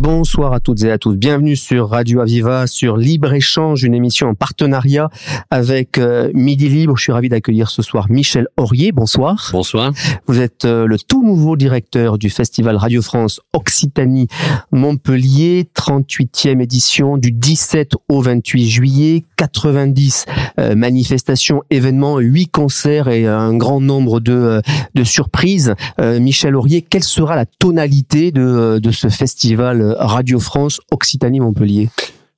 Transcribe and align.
Bonsoir 0.00 0.52
à 0.52 0.60
toutes 0.60 0.84
et 0.84 0.92
à 0.92 0.96
tous. 0.96 1.16
Bienvenue 1.16 1.56
sur 1.56 1.88
Radio 1.88 2.20
Aviva, 2.20 2.68
sur 2.68 2.96
Libre 2.96 3.32
Échange, 3.32 3.82
une 3.82 3.94
émission 3.94 4.28
en 4.28 4.34
partenariat 4.36 5.10
avec 5.50 5.98
euh, 5.98 6.30
Midi 6.34 6.68
Libre. 6.68 6.96
Je 6.96 7.02
suis 7.02 7.10
ravi 7.10 7.28
d'accueillir 7.28 7.68
ce 7.68 7.82
soir 7.82 8.06
Michel 8.08 8.46
Aurier. 8.56 8.92
Bonsoir. 8.92 9.48
Bonsoir. 9.50 9.92
Vous 10.28 10.40
êtes 10.40 10.66
euh, 10.66 10.86
le 10.86 10.98
tout 11.00 11.24
nouveau 11.24 11.56
directeur 11.56 12.16
du 12.16 12.30
Festival 12.30 12.76
Radio 12.76 13.02
France 13.02 13.40
Occitanie 13.52 14.28
Montpellier, 14.70 15.68
38e 15.74 16.62
édition 16.62 17.16
du 17.16 17.32
17 17.32 17.94
au 18.08 18.22
28 18.22 18.68
juillet, 18.68 19.24
90 19.36 20.26
euh, 20.60 20.76
manifestations, 20.76 21.64
événements, 21.70 22.20
8 22.20 22.46
concerts 22.46 23.08
et 23.08 23.26
un 23.26 23.52
grand 23.56 23.80
nombre 23.80 24.20
de, 24.20 24.62
de 24.94 25.02
surprises. 25.02 25.74
Michel 25.98 26.54
Aurier, 26.54 26.82
quelle 26.82 27.02
sera 27.02 27.34
la 27.34 27.46
tonalité 27.46 28.30
de, 28.30 28.78
de 28.78 28.90
ce 28.92 29.08
festival 29.08 29.87
Radio 29.98 30.40
France 30.40 30.80
Occitanie-Montpellier 30.90 31.88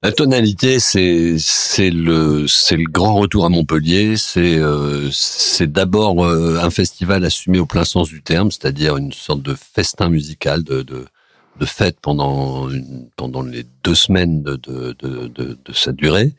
la 0.03 0.13
tonalité, 0.13 0.81
c'est 0.81 1.37
c'est 1.39 1.91
le 1.91 2.47
c'est 2.49 2.77
le 2.77 2.91
grand 2.91 3.17
retour 3.17 3.45
à 3.45 3.51
Montpellier. 3.51 4.17
C'est 4.17 4.57
euh, 4.59 5.11
c'est 5.13 5.71
d'abord 5.71 6.25
euh, 6.25 6.59
un 6.63 6.71
festival 6.71 7.23
assumé 7.23 7.59
au 7.59 7.67
plein 7.67 7.85
sens 7.85 8.09
du 8.09 8.23
terme, 8.23 8.51
c'est-à-dire 8.51 8.97
une 8.97 9.13
sorte 9.13 9.43
de 9.43 9.55
festin 9.55 10.09
musical, 10.09 10.65
de 10.65 10.81
de, 10.81 11.05
de 11.59 11.67
fête 11.67 11.99
pendant 12.01 12.71
pendant 13.17 13.43
les 13.43 13.67
deux 13.85 13.95
semaines 13.95 14.43
de 14.43 14.57
de 14.57 14.95
de, 14.99 15.73
sa 15.75 15.93
durée. 15.93 16.33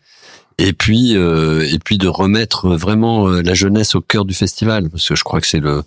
Et 0.57 0.73
puis 0.73 1.15
euh, 1.15 1.63
et 1.71 1.77
puis 1.77 1.99
de 1.99 2.07
remettre 2.07 2.69
vraiment 2.75 3.27
la 3.27 3.53
jeunesse 3.53 3.93
au 3.93 4.01
cœur 4.01 4.25
du 4.25 4.33
festival, 4.33 4.89
parce 4.89 5.07
que 5.07 5.13
je 5.15 5.23
crois 5.23 5.39
que 5.39 5.47
c'est 5.47 5.59
le 5.59 5.83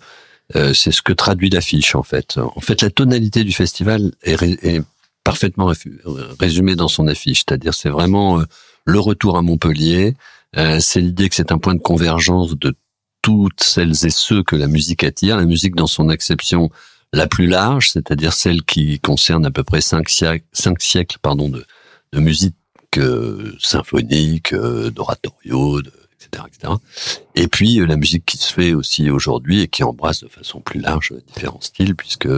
c'est 0.73 0.91
ce 0.91 1.01
que 1.01 1.11
traduit 1.11 1.49
l'affiche 1.49 1.95
en 1.95 2.03
fait. 2.03 2.37
En 2.37 2.61
fait, 2.61 2.81
la 2.81 2.89
tonalité 2.89 3.43
du 3.43 3.51
festival 3.51 4.11
est, 4.23 4.41
est 4.63 4.81
parfaitement 5.25 5.73
résumé 6.39 6.75
dans 6.75 6.87
son 6.87 7.07
affiche. 7.07 7.43
C'est-à-dire, 7.45 7.73
c'est 7.73 7.89
vraiment 7.89 8.39
euh, 8.39 8.43
le 8.85 8.99
retour 8.99 9.37
à 9.37 9.41
Montpellier. 9.41 10.15
Euh, 10.55 10.77
c'est 10.79 11.01
l'idée 11.01 11.27
que 11.27 11.35
c'est 11.35 11.51
un 11.51 11.57
point 11.57 11.73
de 11.73 11.81
convergence 11.81 12.57
de 12.57 12.73
toutes 13.21 13.61
celles 13.61 14.05
et 14.05 14.11
ceux 14.11 14.43
que 14.43 14.55
la 14.55 14.67
musique 14.67 15.03
attire. 15.03 15.35
La 15.35 15.45
musique 15.45 15.75
dans 15.75 15.87
son 15.87 16.07
acception 16.07 16.69
la 17.11 17.27
plus 17.27 17.47
large, 17.47 17.91
c'est-à-dire 17.91 18.33
celle 18.33 18.63
qui 18.63 18.99
concerne 18.99 19.45
à 19.45 19.51
peu 19.51 19.63
près 19.63 19.81
cinq 19.81 20.09
siècles, 20.09 20.45
cinq 20.53 20.81
siècles 20.81 21.17
pardon, 21.21 21.49
de, 21.49 21.65
musique 22.19 22.55
euh, 22.97 23.53
symphonique, 23.59 24.53
euh, 24.53 24.91
d'oratorio, 24.91 25.79
etc., 25.79 26.43
etc. 26.47 26.73
Et 27.35 27.47
puis 27.47 27.77
la 27.85 27.97
musique 27.97 28.25
qui 28.25 28.37
se 28.37 28.53
fait 28.53 28.73
aussi 28.73 29.09
aujourd'hui 29.09 29.61
et 29.61 29.67
qui 29.67 29.83
embrasse 29.83 30.23
de 30.23 30.29
façon 30.29 30.61
plus 30.61 30.79
large 30.79 31.13
différents 31.27 31.61
styles, 31.61 31.95
puisque 31.95 32.29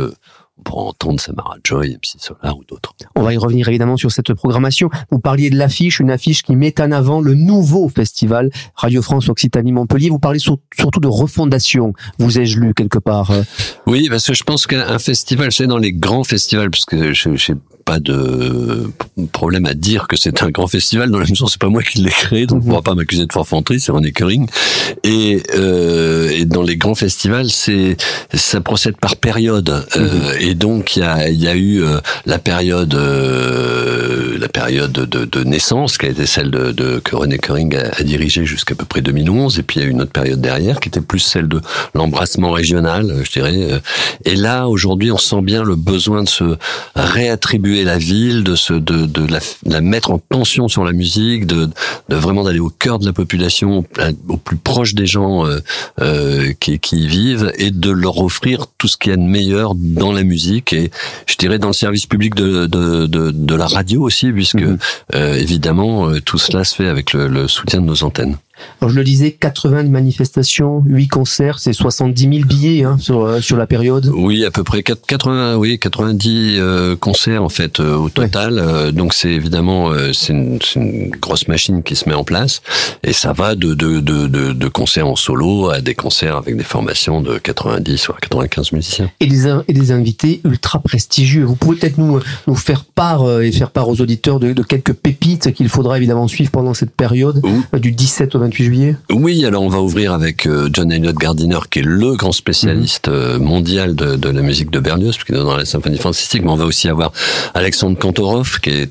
pour 0.63 0.87
entendre 0.87 1.19
Samara 1.19 1.57
Joy, 1.63 1.91
MC 1.91 2.19
Solar 2.19 2.57
ou 2.57 2.63
d'autres. 2.63 2.93
On 3.15 3.21
va 3.21 3.33
y 3.33 3.37
revenir 3.37 3.67
évidemment 3.67 3.97
sur 3.97 4.11
cette 4.11 4.33
programmation. 4.33 4.89
Vous 5.11 5.19
parliez 5.19 5.49
de 5.49 5.57
l'affiche, 5.57 5.99
une 5.99 6.11
affiche 6.11 6.43
qui 6.43 6.55
met 6.55 6.79
en 6.81 6.91
avant 6.91 7.21
le 7.21 7.33
nouveau 7.33 7.89
festival 7.89 8.49
Radio 8.75 9.01
France 9.01 9.29
Occitanie 9.29 9.71
Montpellier. 9.71 10.09
Vous 10.09 10.19
parlez 10.19 10.39
surtout 10.39 10.99
de 10.99 11.07
refondation. 11.07 11.93
Vous 12.19 12.39
ai-je 12.39 12.59
lu 12.59 12.73
quelque 12.73 12.99
part 12.99 13.31
euh? 13.31 13.43
Oui, 13.85 14.07
parce 14.09 14.25
que 14.25 14.33
je 14.33 14.43
pense 14.43 14.67
qu'un 14.67 14.99
festival, 14.99 15.51
c'est 15.51 15.67
dans 15.67 15.77
les 15.77 15.93
grands 15.93 16.23
festivals, 16.23 16.69
parce 16.69 16.85
que 16.85 17.13
je, 17.13 17.35
je 17.35 17.53
pas 17.87 17.99
de 18.01 18.91
problème 19.31 19.65
à 19.65 19.73
dire 19.73 20.07
que 20.09 20.17
c'est 20.17 20.43
un 20.43 20.49
grand 20.49 20.67
festival. 20.67 21.09
Dans 21.09 21.19
la 21.19 21.25
mesure 21.25 21.49
c'est 21.49 21.59
pas 21.59 21.69
moi 21.69 21.81
qui 21.81 21.99
l'ai 21.99 22.09
créé 22.09 22.45
donc 22.45 22.61
on 22.63 22.67
pourra 22.67 22.81
pas 22.81 22.95
m'accuser 22.95 23.25
de 23.25 23.31
forfanterie 23.31 23.79
c'est 23.79 23.93
René 23.93 24.11
Curing 24.11 24.45
et, 25.05 25.41
euh, 25.55 26.29
et 26.29 26.43
dans 26.43 26.63
les 26.63 26.75
grands 26.75 26.95
festivals 26.95 27.49
c'est 27.49 27.95
ça 28.33 28.59
procède 28.59 28.97
par 28.97 29.15
période. 29.15 29.69
Euh, 29.95 29.99
mhm. 29.99 30.41
et 30.41 30.53
donc 30.53 30.97
il 30.97 30.99
y 30.99 31.03
a, 31.03 31.29
y 31.29 31.47
a 31.47 31.55
eu 31.55 31.81
euh, 31.81 31.99
la 32.25 32.39
période 32.39 32.93
la 32.93 34.49
période 34.49 34.91
de, 34.91 35.25
de, 35.25 35.43
naissance 35.45 35.97
qui 35.97 36.07
a 36.07 36.09
été 36.09 36.25
celle 36.25 36.51
de, 36.51 36.71
de 36.73 36.99
que 36.99 37.15
René 37.15 37.37
Curing 37.37 37.73
a, 37.75 37.91
a 37.97 38.03
dirigé 38.03 38.45
jusqu'à 38.45 38.75
peu 38.75 38.85
près 38.85 39.01
2011 39.01 39.59
et 39.59 39.63
puis 39.63 39.79
il 39.79 39.83
y 39.83 39.85
a 39.85 39.87
eu 39.87 39.91
une 39.91 40.01
autre 40.01 40.11
période 40.11 40.41
derrière 40.41 40.81
qui 40.81 40.89
était 40.89 41.01
plus 41.01 41.19
celle 41.19 41.47
de 41.47 41.61
l'embrassement 41.95 42.51
régional 42.51 43.21
je 43.23 43.31
dirais. 43.31 43.81
Et 44.25 44.35
là 44.35 44.67
aujourd'hui 44.67 45.09
on 45.09 45.17
sent 45.17 45.41
bien 45.41 45.63
le 45.63 45.77
besoin 45.77 46.23
de 46.23 46.29
se 46.29 46.57
réattribuer 46.95 47.76
la 47.83 47.97
ville, 47.97 48.43
de 48.43 48.55
se 48.55 48.73
de, 48.73 49.05
de 49.05 49.27
la, 49.65 49.81
mettre 49.81 50.11
en 50.11 50.19
tension 50.19 50.67
sur 50.67 50.83
la 50.83 50.91
musique, 50.91 51.45
de, 51.45 51.69
de 52.09 52.15
vraiment 52.15 52.43
d'aller 52.43 52.59
au 52.59 52.69
cœur 52.69 52.99
de 52.99 53.05
la 53.05 53.13
population, 53.13 53.85
au 54.27 54.37
plus 54.37 54.57
proche 54.57 54.93
des 54.93 55.05
gens 55.05 55.45
euh, 55.45 55.59
euh, 56.01 56.53
qui, 56.59 56.79
qui 56.79 57.03
y 57.03 57.07
vivent, 57.07 57.51
et 57.57 57.71
de 57.71 57.91
leur 57.91 58.17
offrir 58.19 58.65
tout 58.77 58.87
ce 58.87 58.97
qu'il 58.97 59.11
y 59.11 59.13
a 59.13 59.17
de 59.17 59.21
meilleur 59.21 59.73
dans 59.75 60.11
la 60.11 60.23
musique 60.23 60.73
et 60.73 60.91
je 61.25 61.35
dirais 61.37 61.59
dans 61.59 61.67
le 61.67 61.73
service 61.73 62.05
public 62.05 62.35
de 62.35 62.65
de, 62.65 63.05
de, 63.05 63.31
de 63.31 63.55
la 63.55 63.67
radio 63.67 64.01
aussi, 64.01 64.31
puisque 64.31 64.55
mhm. 64.55 64.77
euh, 65.15 65.33
évidemment 65.35 66.11
tout 66.25 66.37
cela 66.37 66.63
se 66.63 66.75
fait 66.75 66.87
avec 66.87 67.13
le, 67.13 67.27
le 67.27 67.47
soutien 67.47 67.81
de 67.81 67.85
nos 67.85 68.03
antennes. 68.03 68.37
Alors 68.81 68.91
je 68.91 68.95
le 68.95 69.03
disais, 69.03 69.31
80 69.31 69.83
manifestations, 69.83 70.83
8 70.85 71.07
concerts, 71.07 71.59
c'est 71.59 71.73
70 71.73 72.21
000 72.21 72.47
billets 72.47 72.83
hein, 72.83 72.97
sur, 72.99 73.23
euh, 73.23 73.41
sur 73.41 73.57
la 73.57 73.67
période. 73.67 74.11
Oui, 74.13 74.45
à 74.45 74.51
peu 74.51 74.63
près 74.63 74.83
80, 74.83 75.55
oui, 75.55 75.79
90 75.79 76.57
euh, 76.57 76.95
concerts 76.95 77.43
en 77.43 77.49
fait 77.49 77.79
euh, 77.79 77.95
au 77.95 78.09
total. 78.09 78.91
donc 78.93 79.13
c'est 79.13 79.31
évidemment 79.31 79.91
c'est 80.13 80.33
une, 80.33 80.59
une, 80.75 81.09
grosse 81.11 81.47
machine 81.47 81.83
qui 81.83 81.95
se 81.95 82.07
met 82.07 82.15
en 82.15 82.23
place 82.23 82.61
et 83.03 83.13
ça 83.13 83.33
va 83.33 83.55
de, 83.55 83.73
de, 83.73 83.99
de, 83.99 84.27
de, 84.27 84.53
de 84.53 84.67
concerts 84.67 85.07
en 85.07 85.15
solo 85.15 85.69
à 85.69 85.81
des 85.81 85.95
concerts 85.95 86.37
avec 86.37 86.57
des 86.57 86.63
formations 86.63 87.21
de 87.21 87.37
90 87.37 88.09
ou 88.09 88.13
95 88.13 88.71
musiciens. 88.73 89.09
Et 89.19 89.27
des, 89.27 89.47
et 89.67 89.73
des 89.73 89.91
invités 89.91 90.41
ultra 90.43 90.79
prestigieux. 90.79 91.43
Vous 91.43 91.55
pouvez 91.55 91.77
peut-être 91.77 91.97
nous, 91.97 92.19
nous 92.47 92.55
faire 92.55 92.85
part 92.85 93.41
et 93.41 93.51
faire 93.51 93.71
part 93.71 93.89
aux 93.89 94.01
auditeurs 94.01 94.39
de, 94.39 94.53
de 94.53 94.63
quelques 94.63 94.93
pépites 94.93 95.53
qu'il 95.53 95.69
faudra 95.69 95.97
évidemment 95.97 96.27
suivre 96.27 96.51
pendant 96.51 96.73
cette 96.73 96.91
période 96.91 97.41
du 97.73 97.91
17 97.91 98.35
au 98.35 98.39
28 98.47 98.65
juillet? 98.65 98.95
Oui, 99.11 99.45
alors 99.45 99.63
on 99.63 99.69
va 99.69 99.81
ouvrir 99.81 100.13
avec 100.13 100.45
euh, 100.45 100.69
John 100.71 100.91
Elliott 100.91 101.15
Gardiner, 101.15 101.59
qui 101.69 101.79
est 101.79 101.83
le 101.83 102.15
grand 102.15 102.31
spécialiste 102.31 103.09
mhm. 103.09 103.43
mondial 103.43 103.95
de, 103.95 104.15
de, 104.15 104.29
la 104.29 104.41
musique 104.41 104.71
de 104.71 104.79
Berlioz, 104.79 105.15
puisqu'il 105.15 105.35
est 105.35 105.39
dans 105.39 105.57
la 105.57 105.65
symphonie 105.65 105.97
fantastique, 105.97 106.43
mais 106.43 106.51
on 106.51 106.55
va 106.55 106.65
aussi 106.65 106.87
avoir 106.89 107.11
Alexandre 107.53 107.97
Kantorov, 107.97 108.59
qui 108.61 108.69
est 108.69 108.89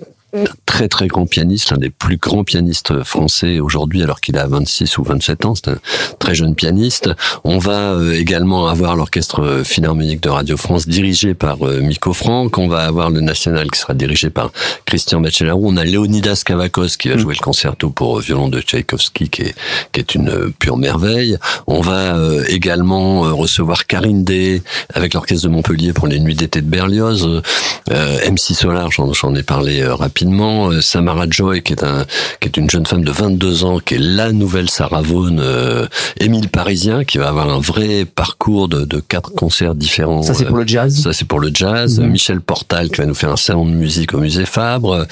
très 0.66 0.88
très 0.88 1.06
grand 1.06 1.26
pianiste, 1.26 1.70
l'un 1.70 1.78
des 1.78 1.90
plus 1.90 2.18
grands 2.18 2.44
pianistes 2.44 3.02
français 3.02 3.60
aujourd'hui, 3.60 4.02
alors 4.02 4.20
qu'il 4.20 4.36
a 4.36 4.46
26 4.46 4.98
ou 4.98 5.04
27 5.04 5.46
ans. 5.46 5.54
C'est 5.54 5.68
un 5.68 5.78
très 6.18 6.34
jeune 6.34 6.54
pianiste. 6.54 7.10
On 7.44 7.58
va 7.58 7.92
euh, 7.92 8.12
également 8.12 8.68
avoir 8.68 8.96
l'orchestre 8.96 9.62
philharmonique 9.64 10.22
de 10.22 10.28
Radio 10.28 10.56
France 10.56 10.86
dirigé 10.86 11.34
par 11.34 11.66
euh, 11.66 11.80
Miko 11.80 12.12
Franck. 12.12 12.58
On 12.58 12.68
va 12.68 12.80
avoir 12.80 13.10
le 13.10 13.20
national 13.20 13.70
qui 13.70 13.80
sera 13.80 13.94
dirigé 13.94 14.28
par 14.28 14.50
Christian 14.84 15.20
Bachelaro. 15.20 15.60
On 15.64 15.76
a 15.76 15.84
Leonidas 15.84 16.42
Kavakos 16.44 16.96
qui 16.98 17.08
va 17.08 17.16
mm. 17.16 17.20
jouer 17.20 17.34
le 17.34 17.42
concerto 17.42 17.90
pour 17.90 18.20
violon 18.20 18.48
de 18.48 18.60
Tchaïkovski, 18.60 19.28
qui 19.30 19.42
est, 19.42 19.54
qui 19.92 20.00
est 20.00 20.14
une 20.14 20.52
pure 20.58 20.76
merveille. 20.76 21.38
On 21.66 21.80
va 21.80 22.16
euh, 22.16 22.44
également 22.48 23.22
recevoir 23.34 23.86
Karine 23.86 24.24
Day 24.24 24.62
avec 24.92 25.14
l'orchestre 25.14 25.46
de 25.46 25.52
Montpellier 25.52 25.92
pour 25.92 26.06
les 26.06 26.20
nuits 26.20 26.34
d'été 26.34 26.60
de 26.60 26.66
Berlioz. 26.66 27.42
MC 27.88 28.54
Solar, 28.54 28.90
j'en 28.90 29.34
ai 29.34 29.42
parlé 29.42 29.84
rapidement 29.86 30.25
euh, 30.26 30.80
Samara 30.80 31.26
Joy, 31.28 31.62
qui 31.62 31.72
est, 31.72 31.84
un, 31.84 32.04
qui 32.40 32.48
est 32.48 32.56
une 32.56 32.68
jeune 32.68 32.86
femme 32.86 33.04
de 33.04 33.10
22 33.10 33.64
ans, 33.64 33.78
qui 33.78 33.94
est 33.94 33.98
la 33.98 34.32
nouvelle 34.32 34.70
Sarah 34.70 35.02
Vaughan, 35.02 35.36
euh, 35.38 35.86
Émile 36.20 36.48
Parisien, 36.48 37.04
qui 37.04 37.18
va 37.18 37.28
avoir 37.28 37.48
un 37.48 37.60
vrai 37.60 38.04
parcours 38.04 38.68
de, 38.68 38.84
de 38.84 39.00
quatre 39.00 39.32
concerts 39.32 39.74
différents. 39.74 40.22
Ça, 40.22 40.34
c'est 40.34 40.44
pour 40.44 40.56
le 40.56 40.66
jazz 40.66 41.02
Ça, 41.02 41.12
c'est 41.12 41.24
pour 41.24 41.40
le 41.40 41.50
jazz. 41.52 42.00
Mhm. 42.00 42.10
Michel 42.10 42.40
Portal, 42.40 42.90
qui 42.90 43.00
va 43.00 43.06
nous 43.06 43.14
faire 43.14 43.30
un 43.30 43.36
salon 43.36 43.66
de 43.66 43.70
musique 43.70 44.14
au 44.14 44.18
musée 44.18 44.46
Fabre. 44.46 45.06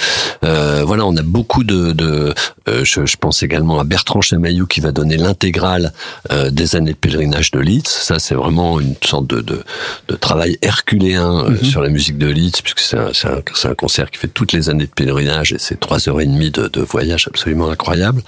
Euh, 0.45 0.83
voilà, 0.87 1.07
on 1.07 1.17
a 1.17 1.23
beaucoup 1.23 1.65
de... 1.65 1.93
de 1.93 2.35
euh, 2.69 2.83
je, 2.83 3.05
je, 3.05 3.17
pense 3.19 3.43
également 3.43 3.79
à 3.79 3.85
Bertrand 3.85 4.23
Chamaillou, 4.23 4.67
qui 4.67 4.81
va 4.81 4.91
donner 4.91 5.19
l'intégrale 5.19 5.93
euh, 6.33 6.51
des 6.51 6.77
années 6.77 6.93
de 6.93 6.97
pèlerinage 6.97 7.51
de 7.51 7.61
Leeds. 7.61 7.89
Ça, 7.89 8.19
c'est 8.19 8.35
vraiment 8.35 8.81
une 8.81 8.95
sorte 9.05 9.27
de, 9.27 9.41
de, 9.43 9.63
de 10.09 10.15
travail 10.17 10.59
herculéen 10.63 11.51
mhm. 11.51 11.63
sur 11.63 11.83
la 11.83 11.91
musique 11.91 12.17
de 12.17 12.27
Leeds, 12.27 12.63
puisque 12.63 12.81
c'est 12.81 12.97
un, 12.97 13.11
un, 13.31 13.71
un 13.71 13.75
concert 13.75 14.11
qui 14.11 14.19
fait 14.19 14.29
toutes 14.29 14.53
les 14.53 14.71
années 14.71 14.87
de 14.87 14.91
pèlerinage 14.91 15.04
pèlerinage 15.05 15.53
et 15.53 15.59
c'est 15.59 15.79
trois 15.79 16.09
heures 16.09 16.21
et 16.21 16.27
demie 16.27 16.51
de, 16.51 16.69
de 16.69 16.81
voyage 16.81 17.29
absolument 17.29 17.69
incroyable. 17.69 18.23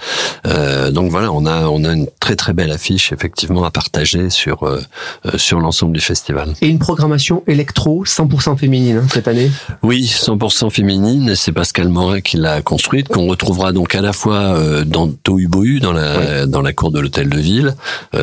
Euh, 0.45 0.91
donc 0.91 1.09
voilà, 1.09 1.31
on 1.31 1.45
a 1.45 1.67
on 1.67 1.83
a 1.83 1.93
une 1.93 2.07
très 2.19 2.35
très 2.35 2.53
belle 2.53 2.71
affiche 2.71 3.11
effectivement 3.11 3.63
à 3.63 3.71
partager 3.71 4.29
sur 4.29 4.63
euh, 4.63 4.79
euh 5.25 5.37
sur 5.37 5.59
l'ensemble 5.59 5.93
du 5.93 6.01
festival. 6.01 6.53
Et 6.61 6.67
une 6.67 6.79
programmation 6.79 7.43
électro 7.47 8.05
100% 8.05 8.57
féminine 8.57 8.97
hein, 8.97 9.07
cette 9.11 9.27
année? 9.27 9.51
Oui, 9.81 10.03
100% 10.03 10.69
féminine. 10.69 11.35
C'est 11.35 11.51
Pascal 11.51 11.89
Morin 11.89 12.21
qui 12.21 12.37
l'a 12.37 12.61
construite, 12.61 13.07
qu'on 13.07 13.27
retrouvera 13.27 13.71
donc 13.71 13.95
à 13.95 14.01
la 14.01 14.13
fois 14.13 14.35
euh, 14.35 14.83
dans 14.83 15.07
Tohubohu, 15.09 15.79
dans 15.79 15.93
la 15.93 16.45
dans 16.45 16.61
la 16.61 16.73
cour 16.73 16.91
de 16.91 16.99
l'hôtel 16.99 17.29
de 17.29 17.39
ville, 17.39 17.75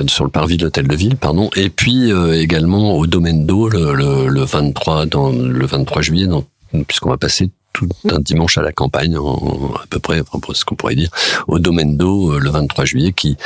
sur 0.06 0.24
le 0.24 0.30
parvis 0.30 0.56
de 0.56 0.64
l'hôtel 0.64 0.86
de 0.86 0.96
ville, 0.96 1.16
pardon, 1.16 1.50
et 1.56 1.70
puis 1.70 2.10
également 2.34 2.96
au 2.96 3.06
Domaine 3.06 3.46
d'eau 3.46 3.68
le, 3.68 3.94
le, 3.94 4.28
le 4.28 4.44
23 4.44 5.06
dans 5.06 5.30
le 5.30 5.66
23 5.66 6.02
juillet 6.02 6.26
dans 6.26 6.44
puisqu'on 6.82 7.10
va 7.10 7.16
passer 7.16 7.50
tout 7.75 7.88
un 8.11 8.21
dimanche 8.21 8.56
à 8.56 8.62
la 8.62 8.73
campagne, 8.73 9.17
à 9.17 9.87
peu 9.91 9.99
près, 9.99 10.23
ce 10.55 10.65
qu'on 10.65 10.76
pourrait 10.76 10.94
dire, 10.94 11.11
au 11.49 11.59
Domaine 11.59 11.99
d'eau 11.99 12.38
le 12.38 12.49
23 12.49 12.85
juillet, 12.87 13.12
qui, 13.12 13.37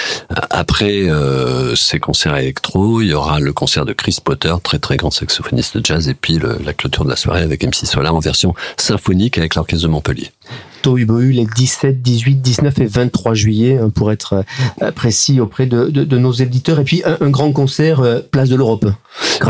après 0.50 1.08
euh, 1.08 1.74
ces 1.74 1.98
concerts 1.98 2.36
électro, 2.36 3.00
il 3.00 3.08
y 3.08 3.14
aura 3.14 3.40
le 3.40 3.52
concert 3.52 3.84
de 3.84 3.92
Chris 3.92 4.18
Potter, 4.22 4.54
très 4.62 4.78
très 4.78 4.96
grand 4.96 5.10
saxophoniste 5.10 5.78
de 5.78 5.84
jazz, 5.84 6.08
et 6.08 6.14
puis 6.14 6.38
la 6.38 6.72
clôture 6.74 7.04
de 7.04 7.10
la 7.10 7.16
soirée 7.16 7.42
avec 7.42 7.64
MC 7.64 7.86
Solar 7.86 8.14
en 8.14 8.20
version 8.20 8.54
symphonique 8.76 9.38
avec 9.38 9.54
l'orchestre 9.56 9.86
de 9.86 9.90
Montpellier. 9.90 10.30
Tohubohu 10.82 11.32
les 11.32 11.46
17, 11.46 12.02
18, 12.02 12.36
19 12.36 12.78
et 12.78 12.86
23 12.86 13.34
juillet, 13.34 13.78
hein, 13.78 13.90
pour 13.90 14.12
être 14.12 14.44
euh, 14.82 14.90
précis 14.92 15.40
auprès 15.40 15.66
de, 15.66 15.88
de, 15.88 16.04
de, 16.04 16.18
nos 16.18 16.32
éditeurs. 16.32 16.80
Et 16.80 16.84
puis 16.84 17.02
un, 17.04 17.30
grand 17.30 17.52
concert 17.52 18.00
euh, 18.00 18.20
Place 18.30 18.48
de 18.48 18.56
l'Europe. 18.56 18.86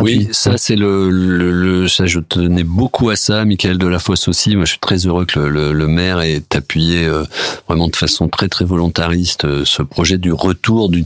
Oui, 0.01 0.29
ça 0.33 0.57
c'est 0.57 0.77
le, 0.77 1.11
le, 1.11 1.89
ça 1.89 2.07
je 2.07 2.21
tenais 2.21 2.65
beaucoup 2.65 3.11
à 3.11 3.17
ça. 3.17 3.45
Michael 3.45 3.79
Delafosse 3.79 4.29
aussi. 4.29 4.55
Moi, 4.57 4.65
je 4.65 4.71
suis 4.71 4.79
très 4.79 5.07
heureux 5.07 5.25
que 5.25 5.41
le, 5.41 5.73
le 5.73 5.89
maire 5.89 6.21
ait 6.21 6.43
appuyé 6.55 7.07
euh, 7.07 7.25
vraiment 7.67 7.89
de 7.89 7.97
façon 7.97 8.29
très 8.29 8.49
très 8.49 8.65
volontariste 8.65 9.65
ce 9.65 9.83
projet 9.83 10.19
du 10.19 10.33
retour 10.33 10.89
d'une 10.89 11.05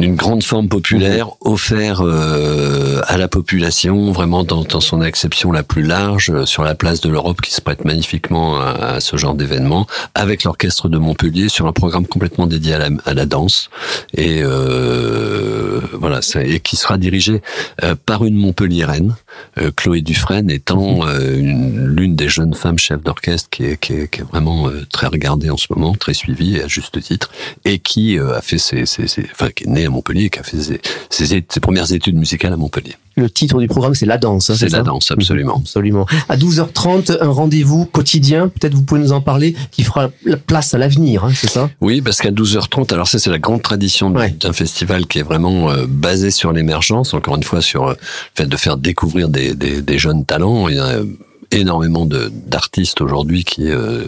d'une 0.00 0.16
grande 0.16 0.42
forme 0.42 0.68
populaire 0.68 1.26
mhm. 1.26 1.52
offert 1.52 2.00
à 2.00 3.16
la 3.16 3.28
population, 3.28 4.10
vraiment 4.10 4.42
dans, 4.42 4.64
dans, 4.64 4.80
son 4.80 5.00
acception 5.00 5.52
la 5.52 5.62
plus 5.62 5.82
large, 5.82 6.44
sur 6.46 6.64
la 6.64 6.74
place 6.74 7.00
de 7.00 7.08
l'Europe 7.08 7.40
qui 7.40 7.52
se 7.52 7.60
prête 7.60 7.84
magnifiquement 7.84 8.58
à, 8.60 8.70
à 8.70 9.00
ce 9.00 9.13
genre 9.16 9.34
d'événement, 9.34 9.86
avec 10.14 10.44
l'orchestre 10.44 10.88
de 10.88 10.98
Montpellier 10.98 11.48
sur 11.48 11.66
un 11.66 11.72
programme 11.72 12.06
complètement 12.06 12.46
dédié 12.46 12.74
à 12.74 12.78
la, 12.78 12.88
à 13.04 13.14
la 13.14 13.26
danse 13.26 13.70
et 14.14 14.40
euh, 14.42 15.80
voilà, 15.92 16.20
et 16.42 16.60
qui 16.60 16.76
sera 16.76 16.98
dirigé 16.98 17.42
euh, 17.82 17.94
par 18.06 18.24
une 18.24 18.34
Montpelliéraine, 18.34 19.14
euh, 19.58 19.70
Chloé 19.74 20.00
Dufresne 20.00 20.50
étant 20.50 21.06
euh, 21.06 21.36
l'une 21.36 22.16
des 22.16 22.28
jeunes 22.28 22.54
femmes 22.54 22.78
chefs 22.78 23.02
d'orchestre 23.02 23.48
qui 23.50 23.64
est, 23.64 23.76
qui, 23.78 23.94
est, 23.94 24.08
qui 24.08 24.20
est 24.20 24.24
vraiment 24.24 24.68
très 24.90 25.06
regardée 25.06 25.50
en 25.50 25.56
ce 25.56 25.66
moment, 25.70 25.94
très 25.94 26.14
suivie 26.14 26.60
à 26.60 26.68
juste 26.68 27.00
titre, 27.00 27.30
et 27.64 27.78
qui 27.78 28.18
a 28.18 28.40
fait 28.40 28.58
ses, 28.58 28.86
ses, 28.86 29.06
ses, 29.06 29.26
enfin 29.32 29.48
qui 29.50 29.64
est 29.64 29.68
née 29.68 29.86
à 29.86 29.90
Montpellier, 29.90 30.30
qui 30.30 30.38
a 30.38 30.42
fait 30.42 30.58
ses, 31.10 31.26
ses, 31.26 31.60
premières 31.60 31.92
études 31.92 32.16
musicales 32.16 32.52
à 32.52 32.56
Montpellier. 32.56 32.94
Le 33.16 33.30
titre 33.30 33.60
du 33.60 33.68
programme, 33.68 33.94
c'est 33.94 34.06
La 34.06 34.18
Danse. 34.18 34.50
Hein, 34.50 34.56
c'est 34.58 34.70
La 34.70 34.82
Danse, 34.82 35.10
absolument. 35.10 35.58
Absolument. 35.58 36.06
À 36.28 36.36
12h30, 36.36 37.18
un 37.20 37.28
rendez-vous 37.28 37.86
quotidien. 37.86 38.48
Peut-être 38.48 38.74
vous 38.74 38.82
pouvez 38.82 39.00
nous 39.04 39.12
en 39.12 39.20
parler, 39.20 39.54
qui 39.70 39.84
fera 39.84 40.10
la 40.24 40.36
place 40.36 40.74
à 40.74 40.78
l'avenir, 40.78 41.24
hein, 41.24 41.32
c'est 41.34 41.50
ça 41.50 41.70
Oui, 41.80 42.00
parce 42.00 42.18
qu'à 42.18 42.30
12h30, 42.30 42.92
alors 42.92 43.08
ça 43.08 43.18
c'est 43.18 43.30
la 43.30 43.38
grande 43.38 43.62
tradition 43.62 44.10
d'un 44.10 44.52
festival 44.52 45.06
qui 45.06 45.18
est 45.18 45.22
vraiment 45.22 45.70
euh, 45.70 45.86
basé 45.88 46.30
sur 46.30 46.52
l'émergence, 46.52 47.14
encore 47.14 47.36
une 47.36 47.42
fois 47.42 47.60
sur 47.60 47.88
euh, 47.88 47.94
le 47.94 47.98
fait 48.34 48.46
de 48.46 48.56
faire 48.56 48.76
découvrir 48.76 49.28
des, 49.28 49.54
des, 49.54 49.82
des 49.82 49.98
jeunes 49.98 50.24
talents. 50.24 50.68
Il 50.68 50.76
y 50.76 50.80
a 50.80 50.98
énormément 51.50 52.06
d'artistes 52.06 53.00
aujourd'hui 53.00 53.44
qui 53.44 53.70
euh, 53.70 54.04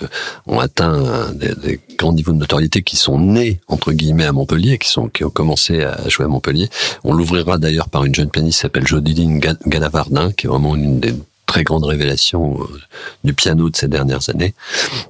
ont 0.46 0.58
atteint 0.58 1.32
des, 1.34 1.54
des, 1.54 1.80
grands 1.96 2.12
niveaux 2.12 2.32
de 2.32 2.38
notoriété, 2.38 2.82
qui 2.82 2.96
sont 2.96 3.18
nés 3.18 3.60
entre 3.68 3.92
guillemets 3.92 4.24
à 4.24 4.32
Montpellier, 4.32 4.78
qui 4.78 4.88
sont 4.88 5.08
qui 5.08 5.24
ont 5.24 5.30
commencé 5.30 5.82
à 5.82 6.08
jouer 6.08 6.24
à 6.24 6.28
Montpellier. 6.28 6.68
On 7.04 7.14
l'ouvrira 7.14 7.58
d'ailleurs 7.58 7.88
par 7.88 8.04
une 8.04 8.14
jeune 8.14 8.30
pianiste 8.30 8.58
qui 8.58 8.62
s'appelle 8.62 8.86
Jodine 8.86 9.40
Galavardin, 9.66 10.32
qui 10.32 10.46
est 10.46 10.50
vraiment 10.50 10.74
une 10.74 11.00
des 11.00 11.14
très 11.46 11.64
grande 11.64 11.84
révélation 11.84 12.60
euh, 12.60 12.80
du 13.24 13.32
piano 13.32 13.70
de 13.70 13.76
ces 13.76 13.88
dernières 13.88 14.28
années. 14.28 14.54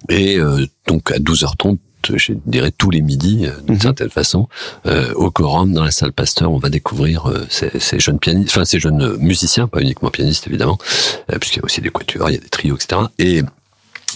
Et 0.08 0.38
euh, 0.38 0.66
donc 0.86 1.10
à 1.10 1.18
12h30, 1.18 1.78
je 2.14 2.34
dirais 2.46 2.70
tous 2.70 2.90
les 2.90 3.00
midis, 3.00 3.46
euh, 3.46 3.60
d'une 3.62 3.74
mhm. 3.74 3.80
certaine 3.80 4.10
façon, 4.10 4.48
au 5.16 5.30
Corum, 5.30 5.72
dans 5.72 5.82
la 5.82 5.90
salle 5.90 6.12
Pasteur, 6.12 6.52
on 6.52 6.58
va 6.58 6.68
découvrir 6.68 7.32
ces, 7.48 7.70
ces, 7.80 7.98
jeunes 7.98 8.20
pianistes, 8.20 8.50
enfin 8.50 8.64
ces 8.64 8.78
jeunes 8.78 9.16
musiciens, 9.16 9.66
pas 9.66 9.80
uniquement 9.80 10.10
pianistes 10.10 10.46
évidemment, 10.46 10.78
puisqu'il 11.40 11.58
y 11.58 11.62
a 11.62 11.64
aussi 11.64 11.80
des 11.80 11.90
quatuors, 11.90 12.30
il 12.30 12.34
y 12.34 12.38
a 12.38 12.40
des 12.40 12.48
trios, 12.48 12.76
etc. 12.76 13.00
Et 13.18 13.42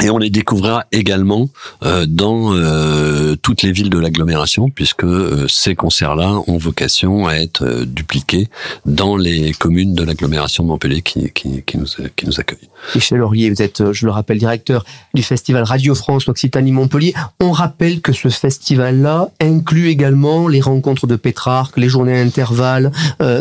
et 0.02 0.10
on 0.10 0.18
les 0.18 0.30
découvrira 0.30 0.84
également 0.92 1.48
euh, 1.82 2.06
dans 2.06 2.54
euh, 2.54 3.36
toutes 3.36 3.62
les 3.62 3.72
villes 3.72 3.90
de 3.90 3.98
l'agglomération, 3.98 4.70
puisque 4.70 5.04
euh, 5.04 5.46
ces 5.48 5.74
concerts-là 5.74 6.40
ont 6.46 6.58
vocation 6.58 7.26
à 7.26 7.34
être 7.34 7.84
dupliqués 7.84 8.48
dans 8.86 9.16
les 9.16 9.52
communes 9.52 9.94
de 9.94 10.02
l'agglomération 10.02 10.64
de 10.64 10.68
Montpellier 10.68 11.02
qui, 11.02 11.30
qui, 11.32 11.62
qui, 11.62 11.78
nous, 11.78 11.86
qui 12.16 12.26
nous 12.26 12.40
accueillent. 12.40 12.68
Michel 12.94 13.18
Laurier, 13.18 13.50
vous 13.50 13.62
êtes, 13.62 13.92
je 13.92 14.06
le 14.06 14.12
rappelle, 14.12 14.38
directeur 14.38 14.84
du 15.14 15.22
festival 15.22 15.64
Radio 15.64 15.94
France 15.94 16.28
Occitanie-Montpellier. 16.28 17.14
On 17.40 17.52
rappelle 17.52 18.00
que 18.00 18.12
ce 18.12 18.28
festival-là 18.28 19.28
inclut 19.40 19.88
également 19.88 20.48
les 20.48 20.60
rencontres 20.60 21.06
de 21.06 21.16
Pétrarque, 21.16 21.76
les 21.76 21.88
journées 21.88 22.18
intervalles, 22.18 22.90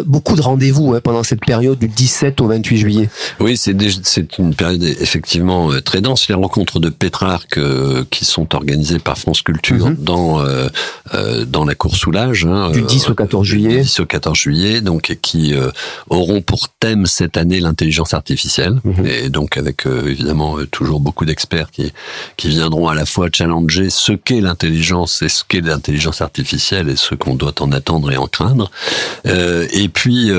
beaucoup 0.06 0.35
de 0.35 0.41
rendez-vous 0.41 0.94
hein, 0.94 1.00
pendant 1.01 1.23
cette 1.23 1.45
période 1.45 1.79
du 1.79 1.88
17 1.88 2.41
au 2.41 2.47
28 2.47 2.77
juillet. 2.77 3.09
Oui, 3.39 3.56
c'est 3.57 4.38
une 4.38 4.53
période 4.53 4.83
effectivement 4.83 5.69
très 5.81 6.01
dense 6.01 6.27
rencontres 6.50 6.80
de 6.80 6.90
Pétrarque 6.90 7.60
euh, 7.60 8.04
qui 8.10 8.25
sont 8.25 8.56
organisées 8.56 8.98
par 8.98 9.19
France 9.19 9.44
Culture 9.44 9.90
mhm. 9.90 9.98
dans 10.00 10.42
euh, 10.42 10.68
euh, 11.13 11.46
dans 11.46 11.63
la 11.63 11.75
cour 11.75 11.96
Soulage 11.96 12.46
hein, 12.46 12.72
du 12.72 12.81
10 12.81 13.10
au 13.10 13.13
14 13.13 13.46
juillet. 13.46 13.78
Du 13.78 13.81
10 13.84 14.00
au 14.00 14.06
14 14.07 14.38
juillet, 14.38 14.81
donc 14.81 15.18
qui 15.22 15.54
auront 16.10 16.42
pour 16.42 16.69
thème 16.69 17.06
cette 17.06 17.38
année 17.38 17.60
l'intelligence 17.60 18.13
artificielle 18.13 18.80
mhm. 18.84 19.06
et 19.06 19.30
donc 19.30 19.57
avec 19.57 19.86
évidemment 19.86 20.57
toujours 20.72 21.00
beaucoup 21.00 21.25
d'experts 21.25 21.69
qui 21.72 21.94
qui 22.36 22.50
viendront 22.50 22.88
à 22.88 22.95
la 22.95 23.06
fois 23.06 23.28
challenger 23.31 23.90
ce 23.90 24.13
qu'est 24.13 24.42
l'intelligence 24.42 25.22
et 25.22 25.30
ce 25.30 25.44
qu'est 25.48 25.62
l'intelligence 25.62 26.22
artificielle 26.22 26.90
et 26.90 26.95
ce 26.95 27.13
qu'on 27.16 27.36
doit 27.36 27.62
en 27.62 27.72
attendre 27.72 28.12
et 28.12 28.18
en 28.18 28.28
craindre. 28.28 28.72
et 29.25 29.90
puis 29.90 30.31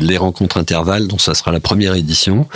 les 0.00 0.16
rencontres 0.16 0.58
intervalles, 0.58 1.08
dont 1.08 1.18
ça 1.18 1.34
sera 1.34 1.50
la 1.50 1.60
première 1.60 1.94
édition, 1.94 2.46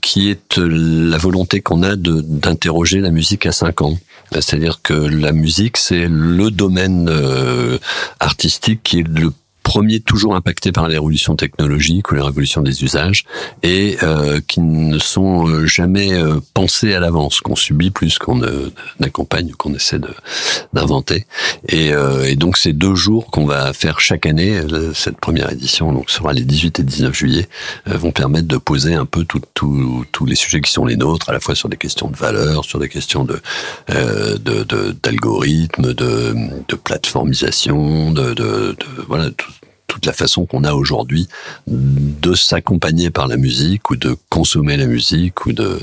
qui 0.00 0.30
est 0.30 0.58
la 0.58 1.18
volonté 1.18 1.60
qu'on 1.60 1.77
a 1.82 1.96
d'interroger 1.96 3.00
la 3.00 3.10
musique 3.10 3.46
à 3.46 3.52
5 3.52 3.82
ans. 3.82 3.98
C'est-à-dire 4.32 4.80
que 4.82 4.92
la 4.92 5.32
musique, 5.32 5.76
c'est 5.76 6.06
le 6.08 6.50
domaine 6.50 7.08
euh, 7.08 7.78
artistique 8.20 8.82
qui 8.82 9.00
est 9.00 9.08
le 9.08 9.32
premier 9.68 10.00
toujours 10.00 10.34
impacté 10.34 10.72
par 10.72 10.88
les 10.88 10.94
révolutions 10.94 11.36
technologiques 11.36 12.10
ou 12.10 12.14
les 12.14 12.22
révolutions 12.22 12.62
des 12.62 12.82
usages 12.82 13.26
et 13.62 13.98
euh, 14.02 14.40
qui 14.46 14.60
ne 14.60 14.98
sont 14.98 15.46
euh, 15.46 15.66
jamais 15.66 16.14
euh, 16.14 16.40
pensés 16.54 16.94
à 16.94 17.00
l'avance, 17.00 17.40
qu'on 17.40 17.54
subit 17.54 17.90
plus 17.90 18.18
qu'on 18.18 18.40
accompagne 19.02 19.52
ou 19.52 19.56
qu'on 19.56 19.74
essaie 19.74 20.00
d'inventer. 20.72 21.26
Et, 21.68 21.92
euh, 21.92 22.24
et, 22.24 22.34
donc 22.34 22.56
ces 22.56 22.72
deux 22.72 22.94
jours 22.94 23.26
qu'on 23.26 23.44
va 23.44 23.74
faire 23.74 24.00
chaque 24.00 24.24
année, 24.24 24.58
cette 24.94 25.20
première 25.20 25.52
édition 25.52 25.92
donc 25.92 26.08
sera 26.08 26.32
les 26.32 26.44
18 26.44 26.80
et 26.80 26.82
19 26.82 27.14
juillet, 27.14 27.48
vont 27.86 28.12
permettre 28.12 28.48
de 28.48 28.56
poser 28.56 28.94
un 28.94 29.04
peu 29.04 29.26
tous 29.26 30.26
les 30.26 30.34
sujets 30.34 30.62
qui 30.62 30.72
sont 30.72 30.86
les 30.86 30.96
nôtres, 30.96 31.28
à 31.28 31.32
la 31.32 31.40
fois 31.40 31.54
sur 31.54 31.68
des 31.68 31.76
questions 31.76 32.08
de 32.08 32.16
valeur, 32.16 32.64
sur 32.64 32.78
des 32.78 32.88
questions 32.88 33.24
de 33.24 33.38
d'algorithmes, 35.02 35.88
de, 35.88 35.92
de, 35.92 36.34
de, 36.68 36.76
plateformisation, 36.76 38.12
de, 38.12 38.32
de, 38.32 38.76
de 38.78 39.02
voilà 39.06 39.30
toute 39.88 40.06
la 40.06 40.12
façon 40.12 40.46
qu'on 40.46 40.62
a 40.62 40.74
aujourd'hui 40.74 41.28
de 41.66 42.34
s'accompagner 42.34 43.10
par 43.10 43.26
la 43.26 43.36
musique 43.36 43.90
ou 43.90 43.96
de 43.96 44.16
consommer 44.28 44.76
la 44.76 44.86
musique 44.86 45.46
ou 45.46 45.52
de 45.52 45.80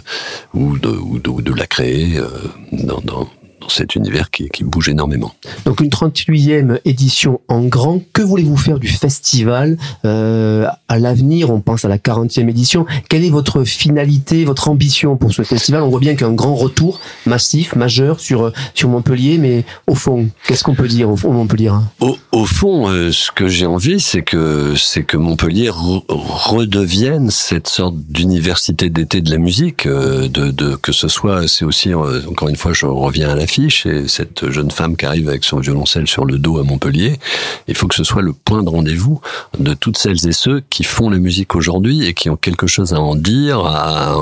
ou 0.53 0.77
de, 0.77 0.88
ou 0.88 1.19
de, 1.19 1.53
la 1.53 1.67
créer 1.67 2.17
euh, 2.17 2.29
dans, 2.71 3.27
dans, 3.65 3.69
cet 3.69 3.95
univers 3.95 4.29
qui, 4.29 4.50
qui, 4.50 4.63
bouge 4.63 4.89
énormément. 4.89 5.34
Donc 5.65 5.81
une 5.81 5.89
38e 5.89 6.79
édition 6.86 7.41
en 7.48 7.63
grand. 7.63 8.01
Que 8.13 8.22
voulez-vous 8.22 8.57
faire 8.57 8.79
du 8.79 8.88
festival 8.88 9.77
euh, 10.05 10.67
à 10.88 11.00
l'avenir? 11.00 11.50
On 11.50 11.62
pense 11.62 11.86
à 11.86 11.89
la 11.89 11.98
40e 11.98 12.50
édition. 12.50 12.86
Quelle 13.10 13.24
est 13.24 13.29
votre 13.29 13.63
finalité, 13.63 14.45
votre 14.45 14.69
ambition 14.69 15.17
pour 15.17 15.34
ce 15.34 15.43
festival? 15.43 15.84
On 15.84 15.89
voit 15.89 16.00
bien 16.00 16.15
qu'un 16.15 16.34
grand 16.34 16.55
retour 16.55 17.00
massif, 17.25 17.75
majeur 17.75 18.19
sur 18.19 18.51
sur 18.74 18.89
Montpellier, 18.89 19.38
mais 19.38 19.65
au 19.88 19.95
fond, 19.95 20.29
qu'est-ce 20.48 20.63
qu'on 20.63 20.75
peut 20.75 20.88
dire 20.88 21.10
au 21.10 21.15
fond 21.15 21.31
Montpellier? 21.31 21.72
Au, 22.00 22.17
au, 22.31 22.45
fond, 22.45 22.89
euh, 22.89 23.12
ce 23.12 23.31
que 23.31 23.48
j'ai 23.48 23.65
envie, 23.65 24.00
c'est 24.00 24.22
que 24.22 24.75
c'est 24.75 25.03
que 25.03 25.17
Montpellier 25.17 25.69
redevienne 25.72 27.29
cette 27.31 27.67
sorte 27.67 27.95
d'université 27.98 28.89
d'été 28.89 29.22
de 29.22 29.31
la 29.31 29.38
musique, 29.38 29.86
euh, 29.86 30.27
de, 30.27 30.51
de, 30.51 30.75
que 30.75 30.91
ce 30.91 31.07
soit, 31.07 31.48
c'est 31.48 31.65
aussi 31.65 31.93
encore 31.93 32.50
une 32.50 32.55
fois, 32.55 32.74
je 32.74 32.86
reviens 32.86 33.29
à 33.29 33.36
la 33.36 33.48
et 33.63 34.07
cette 34.07 34.50
jeune 34.50 34.71
femme 34.71 34.97
qui 34.97 35.05
arrive 35.05 35.29
avec 35.29 35.43
son 35.43 35.59
violoncelle 35.59 36.07
sur 36.07 36.25
le 36.25 36.38
dos 36.38 36.59
à 36.59 36.63
Montpellier. 36.63 37.19
Il 37.67 37.75
faut 37.75 37.88
que 37.88 37.95
ce 37.95 38.03
soit 38.03 38.21
le 38.21 38.33
point 38.33 38.63
de 38.63 38.69
rendez-vous 38.69 39.21
de 39.59 39.74
toutes 39.74 39.97
celles 39.97 40.27
et 40.27 40.33
ceux 40.33 40.62
qui 40.69 40.83
font 40.83 41.09
la 41.09 41.17
musique 41.17 41.55
aujourd'hui 41.55 42.05
et 42.05 42.13
qui 42.13 42.29
ont 42.29 42.35
quelque 42.35 42.67
chose 42.67 42.93
à 42.93 43.00
en 43.00 43.15
dire, 43.15 43.59
à, 43.59 44.15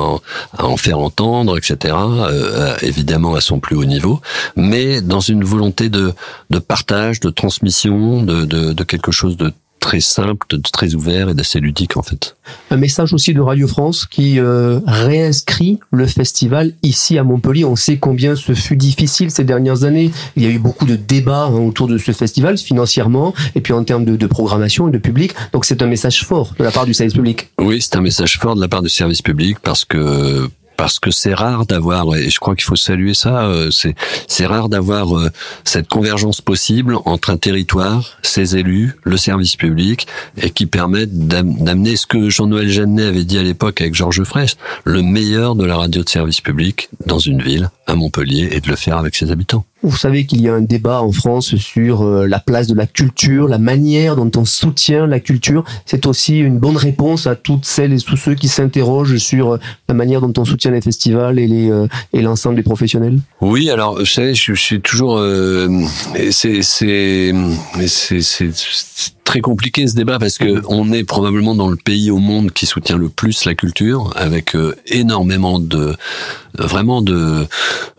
en 0.60 0.78
faire 0.78 1.00
entendre, 1.00 1.58
etc. 1.58 1.96
Euh, 1.96 2.76
évidemment 2.82 3.34
à 3.34 3.42
son 3.42 3.60
plus 3.60 3.76
haut 3.76 3.86
niveau, 3.86 4.22
mais 4.56 5.02
dans 5.02 5.20
une 5.20 5.44
volonté 5.44 5.90
de, 5.90 6.14
partage, 6.68 7.20
de 7.20 7.30
transmission, 7.30 8.22
de, 8.24 8.46
de 8.46 8.84
quelque 8.84 9.12
chose 9.12 9.38
de 9.38 9.52
très 9.84 10.00
simple, 10.00 10.48
très 10.72 10.96
ouvert 10.96 11.28
et 11.28 11.34
d'assez 11.34 11.60
ludique 11.60 11.98
en 11.98 12.04
fait. 12.04 12.38
Un 12.72 12.78
message 12.78 13.12
aussi 13.12 13.34
de 13.34 13.42
Radio 13.42 13.68
France 13.68 14.06
qui 14.06 14.40
euh, 14.40 14.80
réinscrit 14.88 15.82
le 15.92 16.08
festival 16.08 16.72
ici 16.84 17.18
à 17.18 17.24
Montpellier. 17.24 17.66
On 17.66 17.76
sait 17.76 17.98
combien 17.98 18.38
ce 18.38 18.54
fut 18.54 18.78
difficile 18.78 19.30
ces 19.30 19.44
dernières 19.44 19.84
années. 19.84 20.12
Il 20.38 20.44
y 20.44 20.46
a 20.46 20.50
eu 20.50 20.58
beaucoup 20.58 20.86
de 20.86 20.96
débats 20.96 21.48
hein, 21.48 21.60
autour 21.60 21.88
de 21.88 21.98
ce 21.98 22.14
festival 22.14 22.58
financièrement 22.58 23.34
et 23.56 23.62
puis 23.62 23.74
en 23.74 23.84
termes 23.84 24.06
de, 24.06 24.16
de 24.16 24.28
programmation 24.28 24.88
et 24.88 24.92
de 24.92 24.98
public. 24.98 25.34
Donc 25.52 25.66
c'est 25.66 25.82
un 25.82 25.88
message 25.88 26.24
fort 26.24 26.54
de 26.58 26.64
la 26.64 26.72
part 26.72 26.86
du 26.86 26.94
service 26.94 27.14
public. 27.14 27.50
Oui, 27.60 27.82
c'est 27.82 27.98
un 27.98 28.02
message 28.02 28.40
fort 28.40 28.56
de 28.56 28.62
la 28.62 28.70
part 28.70 28.84
du 28.84 28.90
service 28.90 29.22
public 29.22 29.58
parce 29.62 29.84
que 29.84 30.50
parce 30.84 31.00
que 31.00 31.12
c'est 31.12 31.34
rare 31.34 31.66
d'avoir, 31.66 32.14
et 32.18 32.30
je 32.30 32.42
crois 32.42 32.56
qu'il 32.56 32.66
faut 32.66 32.76
saluer 32.76 33.14
ça, 33.14 33.46
euh, 33.46 33.72
c'est 33.72 34.46
rare 34.46 34.68
d'avoir 34.68 35.18
euh, 35.18 35.30
cette 35.64 35.88
convergence 35.88 36.42
possible 36.42 36.98
entre 37.06 37.30
un 37.30 37.38
territoire, 37.38 38.18
ses 38.22 38.58
élus, 38.58 38.98
le 39.04 39.16
service 39.16 39.56
public, 39.56 40.08
et 40.36 40.50
qui 40.50 40.66
permettent 40.66 41.18
d'amener 41.18 41.96
ce 41.96 42.06
que 42.06 42.28
Jean-Noël 42.30 42.68
Jeannet 42.68 43.06
avait 43.06 43.24
dit 43.24 43.38
à 43.38 43.44
l'époque 43.44 43.80
avec 43.80 43.96
Georges 43.96 44.26
Fraisse, 44.26 44.58
le 44.84 45.02
meilleur 45.02 45.56
de 45.56 45.64
la 45.64 45.78
radio 45.78 46.04
de 46.04 46.10
service 46.10 46.42
public 46.42 46.90
dans 47.06 47.20
une 47.20 47.42
ville, 47.42 47.70
à 47.88 47.96
Montpellier, 47.96 48.50
et 48.52 48.60
de 48.60 48.68
le 48.68 48.76
faire 48.76 48.98
avec 48.98 49.16
ses 49.16 49.32
habitants. 49.32 49.64
Vous 49.84 49.98
savez 49.98 50.26
qu'il 50.26 50.42
y 50.42 50.48
a 50.48 50.54
un 50.54 50.62
débat 50.62 51.02
en 51.02 51.12
France 51.12 51.58
sur 51.58 52.04
euh, 52.04 52.26
la 52.26 52.40
place 52.40 52.68
de 52.68 52.74
la 52.74 52.88
culture, 52.88 53.50
la 53.50 53.58
manière 53.58 54.16
dont 54.16 54.32
on 54.38 54.46
soutient 54.46 55.08
la 55.08 55.20
culture. 55.20 55.66
C'est 55.86 56.06
aussi 56.06 56.40
une 56.40 56.58
bonne 56.58 56.78
réponse 56.78 57.28
à 57.28 57.36
toutes 57.36 57.66
celles 57.66 57.92
et 57.92 58.00
tous 58.00 58.16
ceux 58.16 58.36
qui 58.36 58.48
s'interrogent 58.48 59.18
sur 59.18 59.60
la 59.90 59.94
manière 59.94 60.22
dont 60.22 60.32
on 60.38 60.46
soutient 60.46 60.73
les 60.74 60.82
festivals 60.82 61.40
et 61.40 61.48
les 61.48 61.72
euh, 61.72 61.88
et 62.14 62.22
l'ensemble 62.22 62.56
des 62.56 62.64
professionnels? 62.64 63.20
Oui, 63.42 63.70
alors 63.70 63.98
vous 63.98 64.06
savez, 64.06 64.34
je, 64.34 64.54
suis 64.54 64.82
toujours 64.82 65.20
c'est 66.32 66.62
c'est 66.62 67.34
c'est 67.82 69.13
très 69.24 69.42
compliqué 69.42 69.88
ce 69.88 69.96
débat 69.96 70.20
parce 70.20 70.38
que 70.38 70.62
on 70.68 70.92
est 70.92 71.04
probablement 71.04 71.56
dans 71.56 71.70
le 71.70 71.76
pays 71.76 72.12
au 72.12 72.18
monde 72.18 72.52
qui 72.52 72.66
soutient 72.66 72.98
le 72.98 73.10
plus 73.10 73.46
la 73.46 73.56
culture 73.56 74.12
avec 74.16 74.56
énormément 74.88 75.60
de 75.60 75.96
vraiment 76.58 77.02
de 77.02 77.48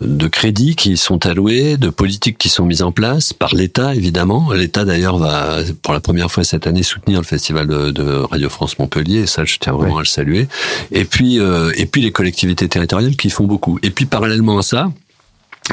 de 0.01 0.27
crédits 0.29 0.77
qui 0.77 0.97
sont 0.97 1.27
alloués 1.27 1.77
de 1.77 1.91
politiques 1.91 2.39
qui 2.39 2.49
sont 2.49 2.65
mises 2.65 2.83
en 2.83 2.93
place 2.93 3.33
par 3.33 3.55
l'État, 3.55 3.95
évidemment. 3.95 4.53
L'État, 4.53 4.85
d'ailleurs, 4.85 5.19
va, 5.19 5.59
pour 5.83 5.95
la 5.95 6.01
première 6.01 6.31
fois 6.31 6.45
cette 6.45 6.67
année, 6.67 6.83
soutenir 6.83 7.21
le 7.21 7.25
festival 7.25 7.67
de, 7.67 8.05
Radio 8.31 8.49
France 8.49 8.79
Montpellier, 8.79 9.21
et 9.21 9.27
ça, 9.27 9.45
je 9.45 9.57
tiens 9.59 9.73
vraiment 9.73 9.99
à 9.99 10.01
le 10.01 10.07
saluer. 10.07 10.49
Et 10.93 11.05
puis, 11.05 11.41
euh, 11.41 11.73
et 11.77 11.87
puis 11.87 12.03
les 12.03 12.13
collectivités 12.13 12.69
territoriales 12.69 13.17
qui 13.17 13.31
font 13.31 13.45
beaucoup. 13.45 13.79
Et 13.83 13.91
puis, 13.91 14.07
parallèlement 14.07 14.59
à 14.59 14.63
ça, 14.63 14.91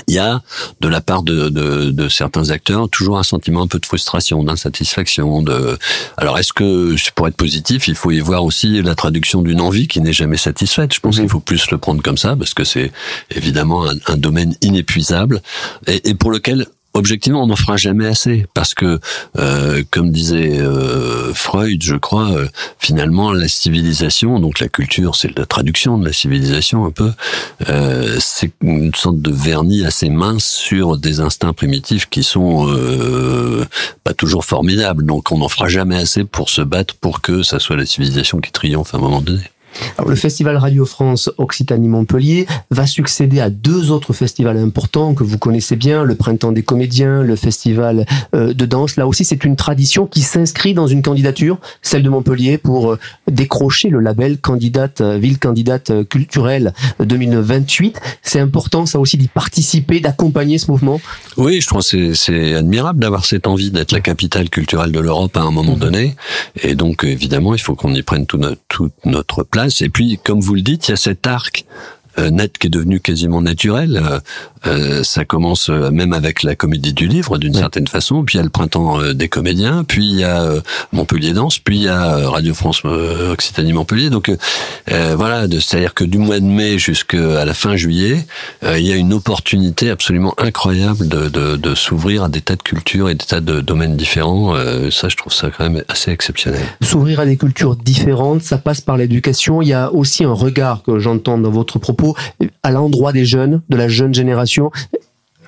il 0.07 0.15
y 0.15 0.19
a 0.19 0.41
de 0.79 0.87
la 0.87 1.01
part 1.01 1.23
de, 1.23 1.49
de, 1.49 1.91
de, 1.91 2.09
certains 2.09 2.49
acteurs 2.49 2.89
toujours 2.89 3.17
un 3.17 3.23
sentiment 3.23 3.63
un 3.63 3.67
peu 3.67 3.79
de 3.79 3.85
frustration, 3.85 4.43
d'insatisfaction. 4.43 5.41
De 5.41 5.77
alors 6.17 6.37
est-ce 6.39 6.53
que 6.53 6.95
pour 7.15 7.27
être 7.27 7.35
positif, 7.35 7.87
il 7.87 7.95
faut 7.95 8.11
y 8.11 8.19
voir 8.19 8.43
aussi 8.43 8.81
la 8.81 8.95
traduction 8.95 9.41
d'une 9.41 9.61
envie 9.61 9.87
qui 9.87 10.01
n'est 10.01 10.13
jamais 10.13 10.37
satisfaite? 10.37 10.93
Je 10.93 10.99
pense 10.99 11.17
mhm. 11.17 11.23
qu'il 11.23 11.31
faut 11.31 11.39
plus 11.39 11.69
le 11.71 11.77
prendre 11.77 12.01
comme 12.01 12.17
ça 12.17 12.35
parce 12.35 12.53
que 12.53 12.63
c'est 12.63 12.91
évidemment 13.35 13.89
un, 13.89 13.95
un, 14.07 14.17
domaine 14.17 14.55
inépuisable 14.61 15.41
et, 15.87 16.09
et 16.09 16.13
pour 16.13 16.31
lequel 16.31 16.67
objectivement, 16.93 17.43
on 17.43 17.47
n'en 17.47 17.55
fera 17.55 17.77
jamais 17.77 18.05
assez 18.05 18.45
parce 18.53 18.73
que, 18.73 18.99
euh, 19.37 19.83
comme 19.91 20.11
disait 20.11 20.59
euh, 20.59 21.33
Freud, 21.33 21.81
je 21.81 21.95
crois, 21.95 22.31
euh, 22.31 22.47
finalement, 22.79 23.31
la 23.33 23.47
civilisation, 23.47 24.39
donc 24.39 24.59
la 24.59 24.67
culture, 24.67 25.15
c'est 25.15 25.37
la 25.37 25.45
traduction 25.45 25.97
de 25.97 26.05
la 26.05 26.13
civilisation 26.13 26.85
un 26.85 26.91
peu, 26.91 27.11
c'est 28.19 28.51
une 28.61 28.93
sorte 28.93 29.21
de 29.21 29.31
vernis 29.31 29.85
assez 29.85 30.09
mince 30.09 30.45
sur 30.45 30.97
des 30.97 31.19
instincts 31.19 31.53
primitifs 31.53 32.09
qui 32.09 32.23
sont 32.23 32.67
pas 34.03 34.13
toujours 34.13 34.45
formidables. 34.45 35.05
Donc, 35.05 35.31
on 35.31 35.37
n'en 35.37 35.49
fera 35.49 35.67
jamais 35.67 35.97
assez 35.97 36.23
pour 36.23 36.49
se 36.49 36.61
battre 36.61 36.95
pour 36.95 37.21
que 37.21 37.43
ça 37.43 37.59
soit 37.59 37.77
la 37.77 37.85
civilisation 37.85 38.39
qui 38.39 38.51
triomphe 38.51 38.93
à 38.93 38.97
un 38.97 39.01
moment 39.01 39.21
donné. 39.21 39.50
Alors, 39.97 40.09
le 40.09 40.15
festival 40.15 40.57
Radio 40.57 40.85
France 40.85 41.29
Occitanie-Montpellier 41.37 42.47
va 42.69 42.85
succéder 42.85 43.39
à 43.39 43.49
deux 43.49 43.91
autres 43.91 44.13
festivals 44.13 44.57
importants 44.57 45.13
que 45.13 45.23
vous 45.23 45.37
connaissez 45.37 45.75
bien, 45.75 46.03
le 46.03 46.15
Printemps 46.15 46.51
des 46.51 46.63
comédiens, 46.63 47.23
le 47.23 47.35
festival 47.35 48.05
euh, 48.35 48.53
de 48.53 48.65
danse. 48.65 48.95
Là 48.97 49.07
aussi, 49.07 49.25
c'est 49.25 49.43
une 49.43 49.55
tradition 49.55 50.05
qui 50.07 50.21
s'inscrit 50.21 50.73
dans 50.73 50.87
une 50.87 51.01
candidature, 51.01 51.59
celle 51.81 52.03
de 52.03 52.09
Montpellier, 52.09 52.57
pour 52.57 52.91
euh, 52.91 52.99
décrocher 53.29 53.89
le 53.89 53.99
label 53.99 54.39
candidate 54.39 55.01
euh, 55.01 55.17
ville 55.17 55.39
candidate 55.39 56.07
culturelle 56.07 56.73
2028. 56.99 57.99
C'est 58.21 58.39
important, 58.39 58.85
ça 58.85 58.99
aussi, 58.99 59.17
d'y 59.17 59.27
participer, 59.27 59.99
d'accompagner 59.99 60.57
ce 60.57 60.69
mouvement. 60.69 60.99
Oui, 61.37 61.61
je 61.61 61.67
trouve 61.67 61.83
que 61.87 62.13
c'est 62.13 62.55
admirable 62.55 62.99
d'avoir 62.99 63.25
cette 63.25 63.47
envie 63.47 63.71
d'être 63.71 63.91
la 63.91 64.01
capitale 64.01 64.49
culturelle 64.49 64.91
de 64.91 64.99
l'Europe 64.99 65.35
à 65.37 65.41
un 65.41 65.51
moment 65.51 65.75
donné. 65.75 66.15
Et 66.63 66.75
donc, 66.75 67.03
évidemment, 67.03 67.55
il 67.55 67.61
faut 67.61 67.75
qu'on 67.75 67.93
y 67.93 68.01
prenne 68.01 68.25
tout 68.25 68.37
notre, 68.37 68.61
toute 68.67 68.93
notre 69.05 69.43
place 69.43 69.60
et 69.67 69.89
puis, 69.89 70.19
comme 70.23 70.41
vous 70.41 70.55
le 70.55 70.61
dites, 70.61 70.87
il 70.87 70.91
y 70.91 70.93
a 70.93 70.97
cet 70.97 71.27
arc 71.27 71.65
net 72.17 72.57
qui 72.57 72.67
est 72.67 72.69
devenu 72.69 72.99
quasiment 72.99 73.41
naturel. 73.41 74.01
Euh, 74.03 74.19
euh, 74.67 75.03
ça 75.03 75.25
commence 75.25 75.69
même 75.69 76.13
avec 76.13 76.43
la 76.43 76.55
comédie 76.55 76.93
du 76.93 77.07
livre 77.07 77.37
d'une 77.37 77.53
certaine 77.53 77.87
façon, 77.87 78.23
puis 78.23 78.35
il 78.35 78.37
y 78.37 78.41
a 78.41 78.43
le 78.43 78.49
printemps 78.49 79.01
des 79.13 79.27
comédiens, 79.27 79.83
puis 79.83 80.05
il 80.05 80.19
y 80.19 80.23
a 80.23 80.47
Montpellier 80.91 81.33
Danse, 81.33 81.57
puis 81.57 81.77
il 81.77 81.83
y 81.83 81.87
a 81.87 82.29
Radio 82.29 82.53
France 82.53 82.83
Occitanie 82.85 83.73
Montpellier. 83.73 84.11
Donc 84.11 84.31
voilà, 84.87 85.47
c'est-à-dire 85.49 85.95
que 85.95 86.03
du 86.03 86.19
mois 86.19 86.39
de 86.39 86.45
mai 86.45 86.77
jusqu'à 86.77 87.43
la 87.43 87.53
fin 87.55 87.75
juillet, 87.75 88.23
il 88.63 88.85
y 88.85 88.91
a 88.91 88.95
une 88.95 89.13
opportunité 89.13 89.89
absolument 89.89 90.35
incroyable 90.37 91.07
de, 91.07 91.27
de, 91.29 91.55
de 91.55 91.75
s'ouvrir 91.75 92.25
à 92.25 92.29
des 92.29 92.41
tas 92.41 92.55
de 92.55 92.61
cultures 92.61 93.09
et 93.09 93.15
des 93.15 93.25
tas 93.25 93.41
de 93.41 93.61
domaines 93.61 93.97
différents. 93.97 94.55
ça, 94.91 95.09
je 95.09 95.15
trouve 95.15 95.33
ça 95.33 95.49
quand 95.49 95.67
même 95.67 95.83
assez 95.87 96.11
exceptionnel. 96.11 96.61
S'ouvrir 96.83 97.19
à 97.19 97.25
des 97.25 97.37
cultures 97.37 97.75
différentes, 97.75 98.43
ça 98.43 98.59
passe 98.59 98.81
par 98.81 98.97
l'éducation. 98.97 99.63
Il 99.63 99.69
y 99.69 99.73
a 99.73 99.91
aussi 99.91 100.23
un 100.23 100.33
regard 100.33 100.83
que 100.83 100.99
j'entends 100.99 101.39
dans 101.39 101.49
votre 101.49 101.79
propos 101.79 102.00
à 102.63 102.71
l'endroit 102.71 103.11
des 103.11 103.25
jeunes, 103.25 103.61
de 103.69 103.77
la 103.77 103.87
jeune 103.87 104.13
génération, 104.13 104.71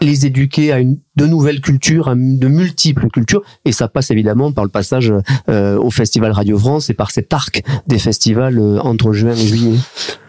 les 0.03 0.25
éduquer 0.25 0.71
à 0.71 0.79
une, 0.79 0.97
de 1.15 1.25
nouvelles 1.25 1.61
cultures, 1.61 2.07
à 2.07 2.15
de 2.15 2.47
multiples 2.47 3.07
cultures, 3.09 3.43
et 3.65 3.71
ça 3.71 3.87
passe 3.87 4.11
évidemment 4.11 4.51
par 4.51 4.63
le 4.63 4.69
passage 4.69 5.13
euh, 5.49 5.77
au 5.77 5.91
Festival 5.91 6.31
Radio 6.31 6.57
France 6.57 6.89
et 6.89 6.93
par 6.93 7.11
cet 7.11 7.33
arc 7.33 7.63
des 7.87 7.99
festivals 7.99 8.59
euh, 8.59 8.79
entre 8.79 9.13
juin 9.13 9.33
et 9.33 9.47
juillet. 9.47 9.77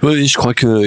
Oui, 0.02 0.26
je 0.26 0.36
crois 0.36 0.54
que 0.54 0.84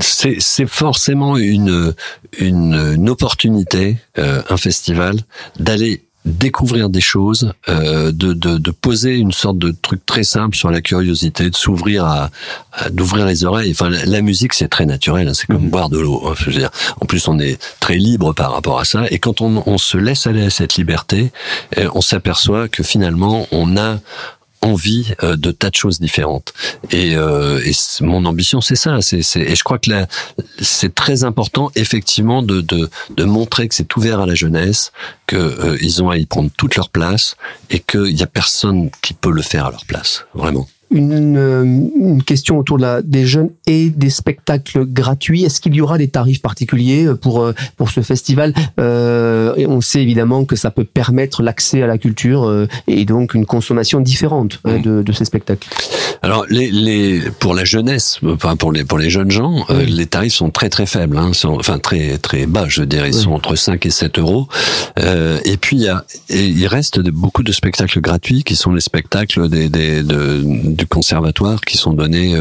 c'est 0.00 0.66
forcément 0.66 1.36
une, 1.36 1.94
une, 2.38 3.08
opportunité, 3.08 3.98
euh, 4.18 4.42
un 4.48 4.56
festival, 4.56 5.16
d'aller 5.58 6.04
découvrir 6.24 6.88
des 6.88 7.00
choses, 7.00 7.52
euh, 7.68 8.12
de, 8.12 8.32
de, 8.32 8.56
de, 8.58 8.70
poser 8.70 9.16
une 9.16 9.32
sorte 9.32 9.58
de 9.58 9.74
truc 9.82 10.06
très 10.06 10.22
simple 10.22 10.56
sur 10.56 10.70
la 10.70 10.80
curiosité, 10.80 11.50
de 11.50 11.56
s'ouvrir 11.56 12.04
à, 12.04 12.30
d'ouvrir 12.90 13.26
les 13.26 13.44
oreilles. 13.44 13.72
Enfin, 13.72 13.90
la, 13.90 14.20
musique 14.22 14.54
c'est 14.54 14.68
très 14.68 14.86
naturel, 14.86 15.28
hein, 15.28 15.34
c'est 15.34 15.46
comme 15.46 15.64
mhm. 15.64 15.70
boire 15.70 15.88
de 15.88 15.98
l'eau. 15.98 16.22
Hein, 16.26 16.34
je 16.36 16.44
veux 16.46 16.56
dire, 16.56 16.70
en 17.00 17.06
plus 17.06 17.26
on 17.26 17.38
est 17.40 17.60
très 17.80 17.96
libre 17.96 18.32
par 18.32 18.52
rapport 18.52 18.78
à 18.78 18.84
ça, 18.84 19.04
et 19.10 19.18
quand 19.18 19.40
on, 19.40 19.62
on 19.66 19.78
se 19.78 19.98
laisse 19.98 20.26
aller 20.26 20.44
à 20.44 20.50
cette 20.50 20.76
liberté, 20.76 21.32
euh, 21.78 21.88
on 21.94 22.00
s'aperçoit 22.00 22.68
que 22.68 22.82
finalement 22.82 23.48
on 23.50 23.76
a 23.76 23.98
envie 24.62 25.12
euh, 25.22 25.36
de 25.36 25.50
tas 25.50 25.70
de 25.70 25.74
choses 25.74 26.00
différentes. 26.00 26.54
Et, 26.90 27.16
euh, 27.16 27.60
mon 28.00 28.24
ambition, 28.24 28.60
c'est 28.60 28.76
ça. 28.76 28.98
Et 29.12 29.54
je 29.54 29.64
crois 29.64 29.78
que 29.78 29.90
c'est 30.60 30.94
très 30.94 31.24
important, 31.24 31.70
effectivement, 31.74 32.42
de, 32.42 32.60
de, 32.60 32.88
de 33.16 33.24
montrer 33.24 33.68
que 33.68 33.74
c'est 33.74 33.96
ouvert 33.96 34.20
à 34.20 34.26
la 34.26 34.34
jeunesse, 34.34 34.92
qu'ils 35.26 35.38
euh, 35.38 36.00
ont 36.00 36.10
à 36.10 36.16
y 36.16 36.26
prendre 36.26 36.50
toute 36.56 36.76
leur 36.76 36.88
place 36.88 37.36
et 37.70 37.80
qu'il 37.80 38.14
n'y 38.14 38.22
a 38.22 38.26
personne 38.26 38.90
qui 39.02 39.14
peut 39.14 39.32
le 39.32 39.42
faire 39.42 39.66
à 39.66 39.70
leur 39.70 39.84
place, 39.84 40.24
vraiment 40.34 40.66
une, 40.92 41.90
une, 41.96 42.22
question 42.22 42.58
autour 42.58 42.76
de 42.76 42.82
la, 42.82 43.02
des 43.02 43.26
jeunes 43.26 43.50
et 43.66 43.90
des 43.90 44.10
spectacles 44.10 44.84
gratuits. 44.84 45.44
Est-ce 45.44 45.60
qu'il 45.60 45.74
y 45.74 45.80
aura 45.80 45.98
des 45.98 46.08
tarifs 46.08 46.42
particuliers 46.42 47.08
pour 47.20 47.42
euh, 47.42 47.52
pour 47.76 47.90
ce 47.90 48.00
festival 48.00 48.54
euh, 48.78 49.54
Et 49.56 49.66
on 49.66 49.80
sait 49.80 50.02
évidemment 50.02 50.44
que 50.44 50.56
ça 50.56 50.70
peut 50.70 50.84
permettre 50.84 51.42
l'accès 51.42 51.82
à 51.82 51.86
la 51.86 51.98
culture 51.98 52.44
euh, 52.44 52.66
et 52.86 53.04
donc 53.04 53.34
une 53.34 53.46
consommation 53.46 54.00
différente 54.00 54.60
de, 54.64 55.02
de, 55.02 55.12
ces 55.12 55.24
spectacles. 55.24 55.68
Alors 56.22 56.46
les, 56.48 56.70
les 56.70 57.20
pour 57.40 57.54
la 57.54 57.64
jeunesse, 57.64 58.20
enfin 58.24 58.56
pour 58.56 58.72
les 58.72 58.84
pour 58.84 58.98
les 58.98 59.10
jeunes 59.10 59.30
gens, 59.30 59.64
euh, 59.70 59.84
les 59.84 60.06
tarifs 60.06 60.34
sont 60.34 60.50
très 60.50 60.68
très 60.68 60.86
faibles, 60.86 61.18
hein, 61.18 61.32
sont, 61.32 61.56
enfin 61.58 61.78
très 61.78 62.18
très 62.18 62.46
bas, 62.46 62.66
je 62.68 62.82
dirais, 62.82 63.08
ils 63.08 63.14
sont 63.14 63.32
entre 63.32 63.56
5 63.56 63.84
et 63.86 63.90
7 63.90 64.18
euros. 64.18 64.48
et 64.96 65.56
puis 65.56 65.76
il 65.76 65.82
y 65.82 65.88
a 65.88 66.04
il 66.30 66.66
reste 66.66 67.00
beaucoup 67.00 67.42
de 67.42 67.52
spectacles 67.52 68.00
gratuits 68.00 68.44
qui 68.44 68.56
sont 68.56 68.72
les 68.72 68.80
spectacles 68.80 69.48
des, 69.48 69.68
des 69.68 70.02
de, 70.02 70.81
du 70.82 70.86
conservatoire 70.88 71.60
qui 71.60 71.76
sont 71.76 71.92
donnés 71.92 72.34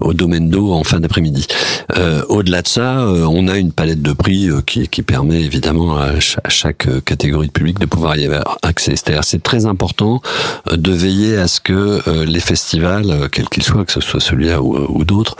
au 0.00 0.12
domaine 0.12 0.50
d'eau 0.50 0.72
en 0.72 0.84
fin 0.84 1.00
d'après-midi. 1.00 1.46
Au-delà 2.28 2.60
de 2.60 2.68
ça, 2.68 3.06
on 3.06 3.48
a 3.48 3.56
une 3.56 3.72
palette 3.72 4.02
de 4.02 4.12
prix 4.12 4.50
qui, 4.66 4.86
qui 4.88 5.02
permet 5.02 5.40
évidemment 5.40 5.96
à, 5.96 6.20
chaque 6.20 6.86
catégorie 7.04 7.46
de 7.46 7.52
public 7.52 7.78
de 7.78 7.86
pouvoir 7.86 8.16
y 8.16 8.26
avoir 8.26 8.58
accès. 8.62 8.96
C'est-à-dire 8.96 9.24
c'est 9.24 9.42
très 9.42 9.64
important 9.64 10.20
de 10.70 10.92
veiller 10.92 11.38
à 11.38 11.48
ce 11.48 11.60
que 11.60 12.02
les 12.24 12.40
festivals, 12.40 13.30
quels 13.32 13.48
qu'ils 13.48 13.62
soient, 13.62 13.86
que 13.86 13.92
ce 13.92 14.02
soit 14.02 14.20
celui-là 14.20 14.60
ou, 14.60 14.76
ou 14.88 15.04
d'autres, 15.04 15.36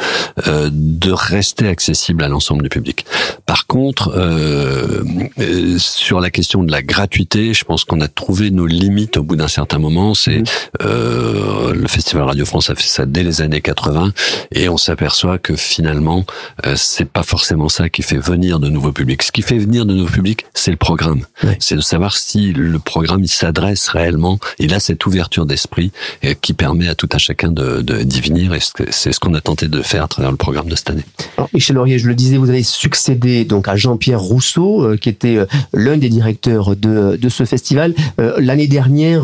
de 0.46 1.12
rester 1.12 1.68
accessibles 1.68 2.24
à 2.24 2.28
l'ensemble 2.28 2.62
du 2.62 2.70
public. 2.70 3.04
Par 3.44 3.66
contre, 3.66 4.12
euh, 4.16 5.78
sur 5.78 6.20
la 6.20 6.30
question 6.30 6.62
de 6.62 6.70
la 6.70 6.82
gratuité, 6.82 7.54
je 7.54 7.64
pense 7.64 7.84
qu'on 7.84 8.00
a 8.00 8.08
trouvé 8.08 8.50
nos 8.50 8.66
limites 8.66 9.16
au 9.16 9.22
bout 9.22 9.36
d'un 9.36 9.48
certain 9.48 9.78
moment. 9.78 10.14
C'est 10.14 10.38
mmh. 10.38 10.44
euh, 10.82 11.74
le 11.74 11.86
Festival 11.88 12.24
Radio 12.24 12.44
France 12.46 12.70
a 12.70 12.74
fait 12.74 12.88
ça 12.88 13.04
dès 13.04 13.22
les 13.22 13.42
années 13.42 13.60
80 13.60 14.12
et 14.52 14.68
on 14.68 14.76
s'aperçoit 14.76 15.38
que 15.38 15.56
finalement 15.56 16.24
euh, 16.64 16.74
c'est 16.76 17.04
pas 17.04 17.22
forcément 17.22 17.68
ça 17.68 17.88
qui 17.88 18.02
fait 18.02 18.18
venir 18.18 18.58
de 18.58 18.68
nouveaux 18.68 18.92
publics. 18.92 19.22
Ce 19.22 19.32
qui 19.32 19.42
fait 19.42 19.58
venir 19.58 19.84
de 19.84 19.92
nouveaux 19.92 20.12
publics, 20.12 20.46
c'est 20.66 20.72
le 20.72 20.76
programme. 20.76 21.20
C'est 21.60 21.76
de 21.76 21.80
savoir 21.80 22.16
si 22.16 22.52
le 22.52 22.80
programme 22.80 23.22
il 23.22 23.28
s'adresse 23.28 23.86
réellement. 23.86 24.40
Il 24.58 24.74
a 24.74 24.80
cette 24.80 25.06
ouverture 25.06 25.46
d'esprit 25.46 25.92
euh, 26.24 26.34
qui 26.40 26.54
permet 26.54 26.88
à 26.88 26.96
tout 26.96 27.08
un 27.12 27.18
chacun 27.18 27.52
de 27.52 27.82
d'y 28.02 28.20
venir 28.20 28.52
et 28.52 28.58
c'est 28.90 29.12
ce 29.12 29.20
qu'on 29.20 29.34
a 29.34 29.40
tenté 29.40 29.68
de 29.68 29.80
faire 29.80 30.02
à 30.02 30.08
travers 30.08 30.32
le 30.32 30.36
programme 30.36 30.68
de 30.68 30.74
cette 30.74 30.90
année. 30.90 31.04
Alors, 31.36 31.48
Michel 31.54 31.76
Laurier, 31.76 32.00
je 32.00 32.08
le 32.08 32.16
disais, 32.16 32.36
vous 32.36 32.50
avez 32.50 32.64
succédé 32.64 33.44
donc 33.44 33.68
à 33.68 33.76
Jean-Pierre 33.76 34.20
Rousseau, 34.20 34.82
euh, 34.82 34.96
qui 34.96 35.08
était 35.08 35.36
euh, 35.36 35.46
l'un 35.72 35.98
des 35.98 36.08
directeurs 36.08 36.74
de, 36.74 37.14
de 37.14 37.28
ce 37.28 37.44
festival. 37.44 37.94
Euh, 38.18 38.34
l'année 38.40 38.66
dernière, 38.66 39.22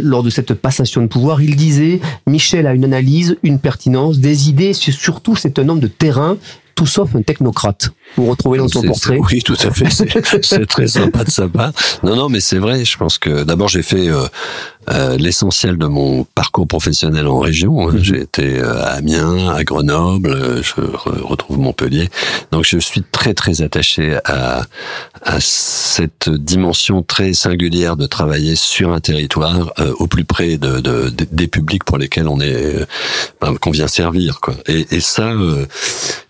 lors 0.00 0.22
de 0.22 0.30
cette 0.30 0.54
passation 0.54 1.02
de 1.02 1.08
pouvoir, 1.08 1.42
il 1.42 1.56
disait 1.56 2.00
Michel 2.26 2.66
a 2.66 2.72
une 2.72 2.84
analyse, 2.86 3.36
une 3.42 3.58
pertinence, 3.58 4.18
des 4.18 4.48
idées, 4.48 4.72
surtout 4.72 5.36
c'est 5.36 5.58
un 5.58 5.68
homme 5.68 5.80
de 5.80 5.88
terrain 5.88 6.38
tout 6.74 6.86
sauf 6.86 7.14
un 7.14 7.22
technocrate. 7.22 7.90
Vous 8.16 8.26
retrouvez 8.26 8.58
dans 8.58 8.68
son 8.68 8.82
portrait. 8.82 9.18
Oui, 9.18 9.42
tout 9.42 9.56
à 9.62 9.70
fait. 9.70 9.90
C'est 10.42 10.66
très 10.66 10.88
sympa 10.88 11.24
de 11.24 11.30
sa 11.30 11.48
part. 11.48 11.72
Non, 12.02 12.16
non, 12.16 12.28
mais 12.28 12.40
c'est 12.40 12.58
vrai. 12.58 12.84
Je 12.84 12.96
pense 12.96 13.18
que 13.18 13.44
d'abord 13.44 13.68
j'ai 13.68 13.82
fait 13.82 14.08
euh, 14.08 14.26
euh, 14.90 15.16
l'essentiel 15.16 15.78
de 15.78 15.86
mon 15.86 16.24
parcours 16.34 16.66
professionnel 16.66 17.26
en 17.26 17.38
région. 17.38 17.88
Hein. 17.88 17.92
Mhm. 17.92 18.04
J'ai 18.04 18.20
été 18.20 18.58
euh, 18.58 18.82
à 18.82 18.94
Amiens, 18.94 19.48
à 19.48 19.64
Grenoble, 19.64 20.62
je 20.62 20.74
retrouve 21.22 21.58
Montpellier. 21.58 22.08
Donc 22.52 22.64
je 22.64 22.78
suis 22.78 23.02
très 23.02 23.34
très 23.34 23.62
attaché 23.62 24.18
à, 24.24 24.66
à 25.22 25.38
cette 25.40 26.28
dimension 26.28 27.02
très 27.02 27.32
singulière 27.32 27.96
de 27.96 28.06
travailler 28.06 28.56
sur 28.56 28.92
un 28.92 29.00
territoire 29.00 29.72
au 29.98 30.06
plus 30.06 30.24
près 30.24 30.56
de, 30.56 30.80
de, 30.80 31.10
des 31.10 31.48
publics 31.48 31.84
pour 31.84 31.98
lesquels 31.98 32.28
on 32.28 32.40
est 32.40 32.86
ben, 33.40 33.54
qu'on 33.56 33.70
vient 33.70 33.88
servir. 33.88 34.40
Quoi. 34.40 34.54
Et, 34.66 34.86
et 34.90 35.00
ça, 35.00 35.32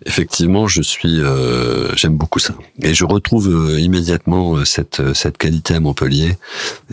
effectivement, 0.06 0.66
je 0.68 0.82
suis 0.82 1.20
euh, 1.20 1.94
j'aime 1.96 2.16
beaucoup 2.16 2.38
ça. 2.38 2.54
Et 2.82 2.94
je 2.94 3.04
retrouve 3.04 3.48
euh, 3.48 3.80
immédiatement 3.80 4.56
euh, 4.56 4.64
cette 4.64 5.14
cette 5.14 5.38
qualité 5.38 5.74
à 5.74 5.80
Montpellier. 5.80 6.36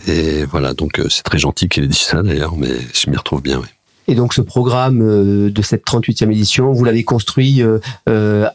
Et 0.06 0.44
voilà, 0.44 0.74
donc 0.74 1.00
c'est 1.08 1.22
très 1.22 1.38
gentil 1.38 1.51
qu'il 1.52 1.84
ait 1.84 1.88
dit 1.88 1.98
ça 1.98 2.22
d'ailleurs, 2.22 2.56
mais 2.56 2.70
je 2.92 3.10
m'y 3.10 3.16
retrouve 3.16 3.42
bien. 3.42 3.60
Et 4.08 4.16
donc 4.16 4.34
ce 4.34 4.40
programme 4.40 4.98
de 5.50 5.62
cette 5.62 5.86
38e 5.86 6.30
édition, 6.30 6.72
vous 6.72 6.84
l'avez 6.84 7.04
construit 7.04 7.62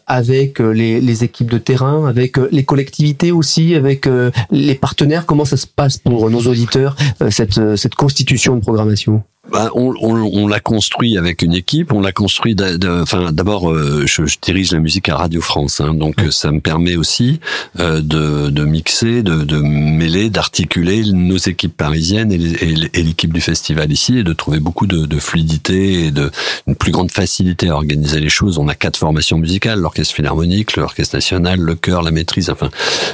avec 0.07 0.59
les, 0.59 0.99
les, 0.99 1.23
équipes 1.23 1.49
de 1.49 1.57
terrain, 1.57 2.05
avec 2.05 2.35
les 2.51 2.65
collectivités 2.65 3.31
aussi, 3.31 3.73
avec 3.73 4.09
les 4.51 4.75
partenaires? 4.75 5.25
Comment 5.25 5.45
ça 5.45 5.55
se 5.55 5.65
passe 5.65 5.97
pour 5.97 6.29
nos 6.29 6.41
auditeurs, 6.41 6.97
cette, 7.29 7.77
cette 7.77 7.95
constitution 7.95 8.57
de 8.57 8.61
programmation? 8.61 9.23
Bah, 9.51 9.69
on, 9.75 9.93
on, 10.01 10.15
on 10.15 10.47
l'a 10.47 10.59
construit 10.59 11.17
avec 11.17 11.41
une 11.41 11.53
équipe. 11.53 11.93
On 11.93 12.01
l'a 12.01 12.11
construit. 12.11 12.55
Enfin, 12.85 13.31
d'abord, 13.31 13.71
euh, 13.71 14.05
je, 14.05 14.25
je, 14.25 14.37
dirige 14.41 14.71
la 14.71 14.79
musique 14.79 15.09
à 15.09 15.17
Radio 15.17 15.41
France, 15.41 15.81
hein, 15.81 15.93
donc 15.93 16.15
ça 16.31 16.51
me 16.51 16.59
permet 16.59 16.95
aussi 16.95 17.39
euh, 17.79 18.01
de, 18.01 18.49
de, 18.49 18.65
mixer, 18.65 19.23
de, 19.23 19.43
de 19.43 19.57
mêler, 19.57 20.29
d'articuler 20.29 21.03
nos 21.11 21.37
équipes 21.37 21.75
parisiennes 21.75 22.31
et 22.31 23.03
l'équipe 23.03 23.33
du 23.33 23.41
festival 23.41 23.91
ici, 23.91 24.17
et 24.17 24.23
de 24.23 24.33
trouver 24.33 24.59
beaucoup 24.59 24.87
de, 24.87 25.05
de 25.05 25.19
fluidité 25.19 26.05
et 26.05 26.11
de 26.11 26.31
une 26.67 26.75
plus 26.75 26.91
grande 26.91 27.11
facilité 27.11 27.69
à 27.69 27.75
organiser 27.75 28.19
les 28.19 28.29
choses. 28.29 28.57
On 28.57 28.67
a 28.67 28.75
quatre 28.75 28.97
formations 28.97 29.37
musicales 29.37 29.79
l'orchestre 29.79 30.15
philharmonique, 30.15 30.75
l'orchestre 30.75 31.15
national, 31.15 31.59
le 31.59 31.75
chœur, 31.75 32.01
la 32.01 32.11
maîtrise. 32.11 32.49
Enfin, 32.49 32.69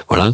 voilà. 0.10 0.34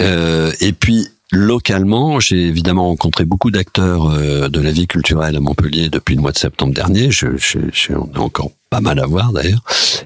Euh, 0.00 0.52
et 0.60 0.72
puis 0.72 1.08
Localement, 1.34 2.20
j'ai 2.20 2.46
évidemment 2.46 2.86
rencontré 2.86 3.24
beaucoup 3.24 3.50
d'acteurs 3.50 4.08
euh, 4.08 4.48
de 4.48 4.60
la 4.60 4.70
vie 4.70 4.86
culturelle 4.86 5.34
à 5.34 5.40
Montpellier 5.40 5.88
depuis 5.88 6.14
le 6.14 6.20
mois 6.20 6.30
de 6.30 6.38
septembre 6.38 6.72
dernier. 6.72 7.10
Je, 7.10 7.36
je, 7.36 7.58
je 7.72 7.92
on 7.92 8.08
encore 8.20 8.52
pas 8.74 8.80
mal 8.80 8.98
à 8.98 9.06
voir 9.06 9.32
d'ailleurs. 9.32 9.62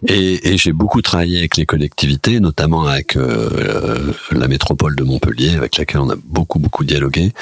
Et, 0.07 0.53
et 0.53 0.59
j'ai 0.59 0.73
beaucoup 0.73 1.01
travaillé 1.01 1.39
avec 1.39 1.57
les 1.57 1.65
collectivités, 1.65 2.39
notamment 2.39 2.87
avec 2.87 3.17
euh, 3.17 4.13
la 4.31 4.47
métropole 4.47 4.95
de 4.95 5.05
Montpellier, 5.05 5.55
avec 5.57 5.79
laquelle 5.79 6.01
on 6.01 6.11
a 6.11 6.17
beaucoup 6.23 6.59
beaucoup 6.59 6.85
dialogué. 6.85 7.33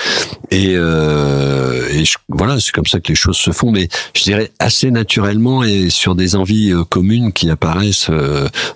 Et, 0.52 0.74
euh, 0.76 1.88
et 1.92 2.04
voilà, 2.28 2.60
c'est 2.60 2.72
comme 2.72 2.86
ça 2.86 3.00
que 3.00 3.08
les 3.08 3.16
choses 3.16 3.36
se 3.36 3.50
font, 3.50 3.72
mais 3.72 3.88
je 4.14 4.22
dirais 4.22 4.52
assez 4.60 4.92
naturellement 4.92 5.64
et 5.64 5.90
sur 5.90 6.14
des 6.14 6.36
envies 6.36 6.70
euh, 6.70 6.84
communes 6.84 7.32
qui 7.32 7.50
apparaissent. 7.50 8.10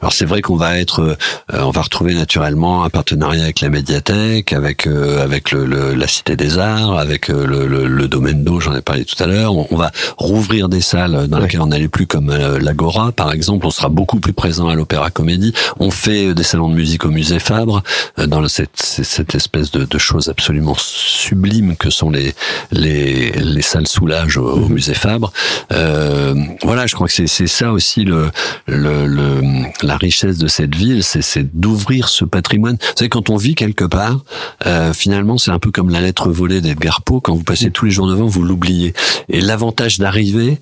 Alors 0.00 0.12
c'est 0.12 0.24
vrai 0.24 0.42
qu'on 0.42 0.56
va 0.56 0.78
être, 0.78 1.16
on 1.52 1.70
va 1.70 1.82
retrouver 1.82 2.14
naturellement 2.14 2.82
un 2.84 2.90
partenariat 2.90 3.44
avec 3.44 3.60
la 3.60 3.68
médiathèque, 3.68 4.52
avec 4.52 4.86
avec 4.86 5.52
le, 5.52 5.94
la 5.94 6.08
Cité 6.08 6.34
des 6.34 6.58
Arts, 6.58 6.98
avec 6.98 7.28
le, 7.28 7.66
le, 7.66 8.08
domaine 8.08 8.42
d'eau, 8.42 8.58
j'en 8.58 8.74
ai 8.74 8.80
parlé 8.80 9.04
tout 9.04 9.22
à 9.22 9.26
l'heure. 9.26 9.54
On, 9.54 9.76
va 9.76 9.92
rouvrir 10.16 10.68
des 10.68 10.80
salles 10.80 11.28
dans 11.28 11.38
lesquelles 11.38 11.60
on 11.60 11.66
n'allait 11.66 11.88
plus 11.88 12.06
comme 12.06 12.30
l'Agora, 12.40 13.12
par 13.12 13.32
exemple, 13.32 13.66
on 13.66 13.70
sera 13.70 13.88
beaucoup 13.88 14.20
plus 14.20 14.32
présent 14.32 14.68
à 14.68 14.74
l'Opéra 14.74 15.10
Comédie. 15.10 15.52
On 15.78 15.90
fait 15.90 16.28
euh, 16.28 16.34
des 16.34 16.42
salons 16.42 16.68
de 16.68 16.74
musique 16.74 17.04
au 17.04 17.10
Musée 17.10 17.38
Fabre, 17.38 17.82
euh, 18.18 18.26
dans 18.26 18.46
cette, 18.48 18.76
cette 18.76 19.34
espèce 19.34 19.70
de, 19.70 19.84
de 19.84 19.98
choses 19.98 20.28
absolument 20.28 20.74
sublimes 20.78 21.76
que 21.76 21.90
sont 21.90 22.10
les 22.10 22.34
les, 22.72 23.32
les 23.32 23.62
salles 23.62 23.86
soulage 23.86 24.36
au, 24.36 24.48
au 24.48 24.68
mhm. 24.68 24.74
Musée 24.74 24.94
Fabre. 24.94 25.32
Euh, 25.72 26.34
voilà, 26.62 26.86
je 26.86 26.94
crois 26.94 27.06
que 27.08 27.26
c'est 27.26 27.46
ça 27.46 27.72
aussi 27.72 28.04
le, 28.04 28.30
le, 28.66 29.06
le, 29.06 29.40
la 29.82 29.96
richesse 29.96 30.38
de 30.38 30.48
cette 30.48 30.74
ville, 30.74 31.02
c'est 31.02 31.58
d'ouvrir 31.58 32.08
ce 32.08 32.24
patrimoine. 32.24 32.76
Vous 32.80 32.96
savez, 32.96 33.08
quand 33.08 33.30
on 33.30 33.36
vit 33.36 33.54
quelque 33.54 33.84
part, 33.84 34.20
euh, 34.66 34.92
finalement, 34.92 35.38
c'est 35.38 35.50
un 35.50 35.58
peu 35.58 35.70
comme 35.70 35.90
la 35.90 36.00
lettre 36.00 36.30
volée 36.30 36.60
d'Edgar 36.60 37.02
Poe. 37.02 37.20
Quand 37.20 37.34
vous 37.34 37.44
passez 37.44 37.66
mhm. 37.66 37.72
tous 37.72 37.84
les 37.86 37.90
jours 37.90 38.08
devant, 38.08 38.26
vous 38.26 38.42
l'oubliez. 38.42 38.94
Et 39.28 39.40
l'avantage 39.40 39.98
d'arriver, 39.98 40.58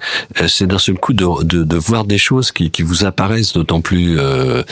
c'est 0.47 0.67
d'un 0.67 0.79
seul 0.79 0.99
coup 0.99 1.13
de, 1.13 1.45
de, 1.45 1.58
de 1.65 1.77
voir 1.77 2.05
des 2.05 2.19
choses 2.19 2.53
qui, 2.53 2.71
qui 2.71 2.83
vous 2.83 3.05
apparaissent 3.05 3.53
d'autant 3.53 3.81
plus 3.81 4.19
euh, 4.19 4.63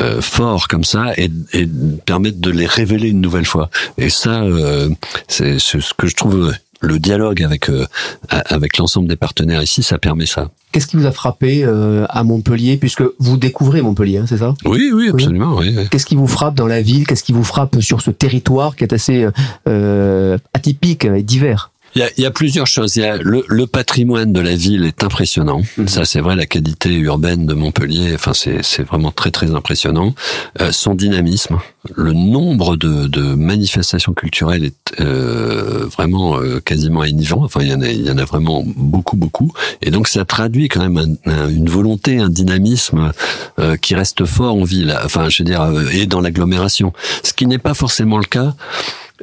euh, 0.00 0.20
fort 0.20 0.68
comme 0.68 0.84
ça 0.84 1.12
et, 1.16 1.30
et 1.52 1.68
permettre 2.04 2.40
de 2.40 2.50
les 2.50 2.66
révéler 2.66 3.08
une 3.08 3.20
nouvelle 3.20 3.46
fois. 3.46 3.70
Et 3.98 4.10
ça, 4.10 4.42
euh, 4.42 4.88
c'est 5.28 5.58
ce 5.58 5.78
que 5.96 6.06
je 6.06 6.14
trouve 6.14 6.52
le 6.80 6.98
dialogue 6.98 7.42
avec 7.44 7.70
euh, 7.70 7.86
avec 8.28 8.76
l'ensemble 8.76 9.08
des 9.08 9.16
partenaires 9.16 9.62
ici, 9.62 9.84
ça 9.84 9.98
permet 9.98 10.26
ça. 10.26 10.50
Qu'est-ce 10.72 10.86
qui 10.86 10.96
vous 10.96 11.06
a 11.06 11.12
frappé 11.12 11.62
euh, 11.64 12.06
à 12.08 12.24
Montpellier, 12.24 12.76
puisque 12.76 13.04
vous 13.18 13.36
découvrez 13.36 13.82
Montpellier, 13.82 14.18
hein, 14.18 14.24
c'est 14.26 14.38
ça? 14.38 14.54
Oui, 14.64 14.90
oui, 14.92 15.10
absolument. 15.10 15.56
Oui. 15.58 15.76
Qu'est-ce 15.90 16.06
qui 16.06 16.16
vous 16.16 16.26
frappe 16.26 16.54
dans 16.54 16.66
la 16.66 16.82
ville? 16.82 17.06
Qu'est-ce 17.06 17.22
qui 17.22 17.32
vous 17.32 17.44
frappe 17.44 17.80
sur 17.80 18.00
ce 18.00 18.10
territoire 18.10 18.74
qui 18.74 18.82
est 18.82 18.92
assez 18.92 19.28
euh, 19.68 20.38
atypique 20.54 21.04
et 21.04 21.22
divers? 21.22 21.71
Il 21.94 22.00
y, 22.00 22.02
a, 22.02 22.10
il 22.16 22.22
y 22.22 22.26
a, 22.26 22.30
plusieurs 22.30 22.66
choses. 22.66 22.96
Il 22.96 23.02
y 23.02 23.04
a 23.04 23.16
le, 23.16 23.44
le, 23.46 23.66
patrimoine 23.66 24.32
de 24.32 24.40
la 24.40 24.54
ville 24.54 24.84
est 24.84 25.04
impressionnant. 25.04 25.62
Mhm. 25.76 25.88
Ça, 25.88 26.04
c'est 26.04 26.20
vrai. 26.20 26.36
La 26.36 26.46
qualité 26.46 26.90
urbaine 26.94 27.46
de 27.46 27.54
Montpellier, 27.54 28.12
enfin, 28.14 28.32
c'est 28.34 28.82
vraiment 28.82 29.10
très 29.10 29.30
très 29.30 29.54
impressionnant. 29.54 30.14
Euh, 30.60 30.72
son 30.72 30.94
dynamisme, 30.94 31.58
le 31.94 32.12
nombre 32.12 32.76
de, 32.76 33.06
de 33.06 33.34
manifestations 33.34 34.12
culturelles 34.12 34.64
est 34.64 35.00
euh, 35.00 35.86
vraiment 35.86 36.38
euh, 36.38 36.60
quasiment 36.60 37.04
innovant. 37.04 37.44
Enfin, 37.44 37.60
il 37.62 37.68
y 37.68 37.74
en 37.74 37.82
a, 37.82 37.88
il 37.88 38.06
y 38.06 38.10
en 38.10 38.18
a 38.18 38.24
vraiment 38.24 38.62
beaucoup 38.64 39.16
beaucoup. 39.16 39.52
Et 39.80 39.90
donc, 39.90 40.08
ça 40.08 40.24
traduit 40.24 40.68
quand 40.68 40.88
même 40.88 41.16
une 41.26 41.68
volonté, 41.68 42.18
un 42.18 42.28
dynamisme 42.28 43.12
euh, 43.58 43.76
qui 43.76 43.94
reste 43.94 44.24
fort 44.24 44.54
en 44.54 44.64
ville. 44.64 44.96
Enfin, 45.04 45.28
je 45.28 45.42
veux 45.42 45.46
dire, 45.46 45.62
euh, 45.62 45.84
et 45.92 46.06
dans 46.06 46.20
l'agglomération. 46.20 46.92
Ce 47.22 47.32
qui 47.32 47.46
n'est 47.46 47.58
pas 47.58 47.74
forcément 47.74 48.18
le 48.18 48.24
cas 48.24 48.54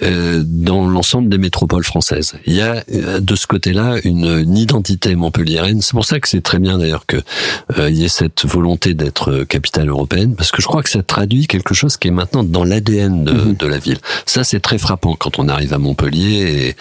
dans 0.02 0.88
l'ensemble 0.88 1.30
des 1.30 1.38
métropoles 1.38 1.84
françaises. 1.84 2.34
Il 2.46 2.54
y 2.54 2.62
a 2.62 2.84
euh, 2.94 3.20
de 3.20 3.36
ce 3.36 3.48
côté-là 3.48 3.98
une, 4.04 4.58
identité 4.58 5.16
montpelliéraine. 5.16 5.82
C'est 5.82 5.94
pour 5.94 6.06
ça 6.06 6.20
que 6.20 6.28
c'est 6.28 6.42
très 6.42 6.60
bien 6.60 6.78
d'ailleurs 6.78 7.06
que 7.06 7.18
euh, 7.78 7.90
il 7.90 7.98
y 7.98 8.06
ait 8.06 8.10
cette 8.10 8.46
volonté 8.46 8.94
d'être 8.94 9.44
capitale 9.44 9.90
européenne, 9.90 10.36
parce 10.36 10.52
que 10.52 10.62
je 10.62 10.68
crois 10.68 10.84
que 10.84 10.90
ça 10.90 11.04
traduit 11.04 11.48
quelque 11.48 11.74
chose 11.74 11.98
qui 11.98 12.08
est 12.08 12.12
maintenant 12.12 12.44
dans 12.44 12.64
l'ADN 12.64 13.24
de, 13.24 13.32
mhm. 13.32 13.56
de, 13.56 13.68
la 13.68 13.78
ville. 13.78 14.00
Ça, 14.26 14.44
c'est 14.44 14.60
très 14.60 14.78
frappant 14.78 15.16
quand 15.16 15.40
on 15.40 15.48
arrive 15.48 15.74
à 15.74 15.78
Montpellier 15.78 16.76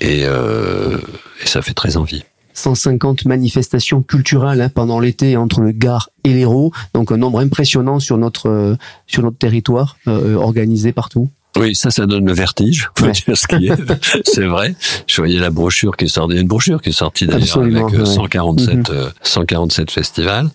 et, 0.00 0.20
et, 0.20 0.24
euh, 0.26 0.98
et 1.42 1.46
ça 1.46 1.62
fait 1.62 1.74
très 1.74 1.96
envie. 1.96 2.24
150 2.54 3.24
manifestations 3.24 4.02
culturelles 4.02 4.60
hein, 4.60 4.68
pendant 4.68 4.98
l'été 4.98 5.36
entre 5.36 5.60
le 5.60 5.70
Gard 5.72 6.10
et 6.24 6.32
l'Hérault, 6.34 6.72
donc 6.92 7.12
un 7.12 7.16
nombre 7.16 7.38
impressionnant 7.38 8.00
sur 8.00 8.18
notre 8.18 8.76
sur 9.06 9.22
notre 9.22 9.38
territoire, 9.38 9.96
euh, 10.08 10.34
organisé 10.34 10.92
partout. 10.92 11.30
Oui, 11.58 11.74
ça, 11.74 11.90
ça 11.90 12.06
donne 12.06 12.24
le 12.26 12.32
vertige. 12.32 12.88
Faut 12.96 13.06
Ouais. 13.06 13.12
dire 13.12 13.36
ce 13.36 13.46
qui 13.46 13.66
est. 13.66 13.72
c'est 14.24 14.44
vrai. 14.46 14.74
Je 15.06 15.16
voyais 15.16 15.38
la 15.38 15.50
brochure 15.50 15.96
qui 15.96 16.04
est 16.06 16.08
sortie. 16.08 16.32
Il 16.32 16.36
y 16.36 16.38
a 16.38 16.42
une 16.42 16.48
brochure 16.48 16.80
qui 16.82 16.90
est 16.90 16.92
sortie 16.92 17.26
d'ailleurs 17.26 17.58
avec 17.58 17.74
euh, 17.94 17.98
ouais. 18.00 18.06
147, 18.06 18.74
Mhm. 18.74 18.84
euh, 18.90 19.10
147 19.22 19.90
festivals. 19.90 20.48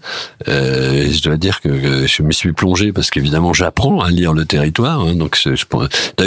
Euh, 0.47 0.93
et 0.93 1.11
je 1.11 1.21
dois 1.23 1.37
dire 1.37 1.61
que, 1.61 2.05
je 2.07 2.23
me 2.23 2.31
suis 2.31 2.53
plongé 2.53 2.91
parce 2.91 3.09
qu'évidemment, 3.09 3.53
j'apprends 3.53 3.99
à 4.01 4.09
lire 4.09 4.33
le 4.33 4.45
territoire. 4.45 5.01
hein, 5.01 5.15
donc, 5.15 5.37
je, 5.41 5.55
je 5.55 5.65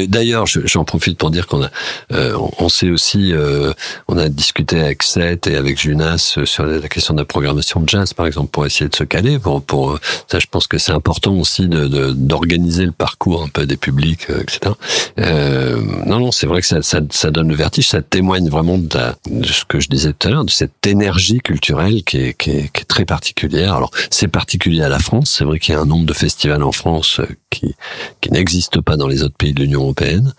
d'ailleurs, 0.07 0.47
je- 0.47 0.61
j'en 0.67 0.85
profite 0.85 1.19
pour 1.19 1.31
dire 1.31 1.47
qu'on 1.47 1.63
a, 1.63 1.71
euh, 2.13 2.37
on, 2.59 2.69
sait 2.69 2.91
aussi, 2.91 3.33
euh, 3.33 3.73
on 4.09 4.17
a 4.19 4.29
discuté 4.29 4.81
avec 4.81 5.03
Seth 5.03 5.47
et 5.47 5.57
avec 5.57 5.81
Junas 5.81 6.35
euh, 6.39 6.45
sur 6.47 6.65
la 6.65 6.81
question 6.89 7.15
de 7.15 7.21
la 7.21 7.25
programmation 7.25 7.81
de 7.81 7.89
jazz, 7.89 8.13
par 8.13 8.27
exemple, 8.27 8.51
pour 8.51 8.67
essayer 8.67 8.89
de 8.89 8.97
se 8.97 9.05
caler. 9.05 9.39
Pour, 9.39 9.63
pour 9.63 9.93
euh, 9.93 10.01
ça, 10.31 10.39
je 10.39 10.47
pense 10.51 10.67
que 10.67 10.79
c'est 10.79 10.93
important 10.93 11.35
aussi 11.35 11.67
de 11.69 11.87
de- 11.87 12.13
d'organiser 12.13 12.85
le 12.87 12.93
parcours 12.93 13.43
un 13.43 13.49
peu 13.49 13.67
des 13.67 13.77
publics, 13.77 14.27
etc. 14.67 14.75
Euh, 15.19 15.81
non, 16.07 16.21
non, 16.21 16.33
c'est 16.33 16.47
vrai 16.47 16.61
que 16.61 16.67
ça, 16.67 16.83
ça, 16.83 17.01
ça 17.11 17.31
donne 17.31 17.49
le 17.49 17.55
vertige, 17.55 17.89
ça 17.89 18.03
témoigne 18.03 18.49
vraiment 18.49 18.79
de, 18.79 18.89
de 19.31 19.47
ce 19.47 19.65
que 19.65 19.81
je 19.81 19.89
disais 19.89 20.13
tout 20.13 20.29
à 20.29 20.31
l'heure, 20.31 20.45
de 20.45 20.51
cette 20.51 20.87
énergie 20.87 21.39
culturelle 21.39 22.03
qui 22.05 22.19
est, 22.19 22.35
qui 22.35 22.51
est, 22.51 22.73
qui 22.73 22.83
est 22.83 22.87
très 22.87 23.05
particulière. 23.05 23.75
Alors, 23.75 23.91
c'est 24.11 24.29
particulier 24.29 24.83
à 24.83 24.89
la 24.89 24.99
France. 24.99 25.35
C'est 25.39 25.45
vrai 25.45 25.59
qu'il 25.59 25.75
y 25.75 25.77
a 25.77 25.81
un 25.81 25.87
nombre 25.87 26.07
de 26.07 26.13
festivals 26.13 26.63
en 26.63 26.73
France 26.73 27.21
euh, 27.21 27.27
qui, 27.57 27.75
qui 28.21 28.31
n'existent 28.31 28.83
pas 28.83 28.97
dans 28.97 29.09
les 29.09 29.23
autres 29.23 29.37
pays 29.37 29.53
de 29.53 29.61
l'Union 29.63 29.83
européenne. 29.83 30.33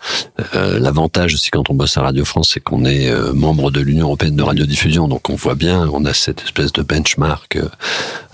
Euh, 0.54 0.78
L'avantage 0.78 1.34
aussi 1.34 1.50
quand 1.50 1.70
on 1.70 1.74
bosse 1.74 1.96
à 1.96 2.02
Radio 2.02 2.24
France, 2.24 2.50
c'est 2.54 2.60
qu'on 2.60 2.84
est 2.84 3.08
euh, 3.10 3.32
membre 3.32 3.70
de 3.70 3.80
l'Union 3.80 4.06
européenne 4.06 4.36
de 4.36 4.42
radiodiffusion, 4.42 5.08
donc 5.08 5.30
on 5.30 5.34
voit 5.34 5.54
bien, 5.54 5.88
on 5.92 6.04
a 6.04 6.14
cette 6.14 6.42
espèce 6.42 6.72
de 6.72 6.82
benchmark 6.82 7.56
euh, 7.56 7.68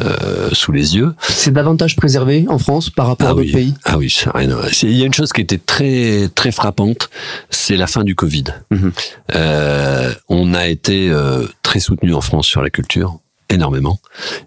euh, 0.00 0.50
sous 0.52 0.72
les 0.72 0.96
yeux. 0.96 1.14
C'est 1.20 1.52
davantage 1.52 1.96
préservé 1.96 2.46
en 2.48 2.58
France 2.58 2.90
par 2.90 3.06
rapport 3.06 3.28
à 3.28 3.30
d'autres 3.30 3.42
oui. 3.44 3.52
pays 3.52 3.74
Ah 3.84 3.96
oui, 3.98 4.10
ça 4.10 4.30
rien 4.34 4.56
Il 4.82 4.96
y 4.96 5.02
a 5.02 5.06
une 5.06 5.14
chose 5.14 5.32
qui 5.32 5.40
était 5.40 5.58
très 5.58 6.28
très 6.34 6.52
frappante, 6.52 7.08
c'est 7.50 7.76
la 7.76 7.86
fin 7.86 8.04
du 8.04 8.14
Covid. 8.14 8.44
Mhm. 8.70 8.92
Euh, 9.34 10.14
on 10.28 10.54
a 10.54 10.66
été 10.66 11.10
euh, 11.10 11.46
très 11.62 11.80
soutenu 11.80 12.14
en 12.14 12.20
France 12.20 12.46
sur 12.46 12.62
la 12.62 12.70
culture, 12.70 13.18
énormément, 13.50 13.98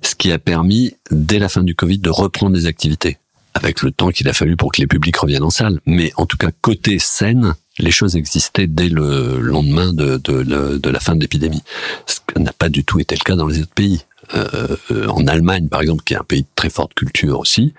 ce 0.01 0.15
qui 0.15 0.31
a 0.31 0.39
permis 0.39 0.95
dès 1.11 1.39
la 1.39 1.49
fin 1.49 1.63
du 1.63 1.75
Covid 1.75 1.99
de 1.99 2.09
reprendre 2.09 2.55
des 2.55 2.65
activités, 2.65 3.17
avec 3.57 3.81
le 3.81 3.91
temps 3.91 4.09
qu'il 4.09 4.27
a 4.29 4.33
fallu 4.33 4.55
pour 4.55 4.71
que 4.71 4.81
les 4.81 4.87
publics 4.87 5.17
reviennent 5.17 5.43
en 5.43 5.49
salle. 5.49 5.79
Mais 5.85 6.11
en 6.15 6.25
tout 6.25 6.37
cas 6.37 6.49
côté 6.61 6.99
scène, 6.99 7.55
les 7.79 7.91
choses 7.91 8.15
existaient 8.15 8.67
dès 8.67 8.89
le 8.89 9.39
lendemain 9.39 9.93
de, 9.93 10.89
la 10.89 10.99
fin 10.99 11.15
de 11.15 11.21
l'épidémie, 11.21 11.63
ce 12.05 12.39
n'a 12.39 12.53
pas 12.53 12.69
du 12.69 12.83
tout 12.83 12.99
été 12.99 13.15
le 13.15 13.23
cas 13.23 13.35
dans 13.35 13.47
les 13.47 13.61
autres 13.61 13.73
pays. 13.73 14.03
Euh, 14.33 14.75
euh, 14.91 15.07
en 15.07 15.25
Allemagne, 15.25 15.69
par 15.69 15.81
exemple, 15.81 16.03
qui 16.03 16.13
est 16.13 16.17
un 16.17 16.23
pays 16.23 16.41
de 16.41 16.47
très 16.55 16.69
forte 16.69 16.93
culture 16.93 17.39
aussi, 17.39 17.73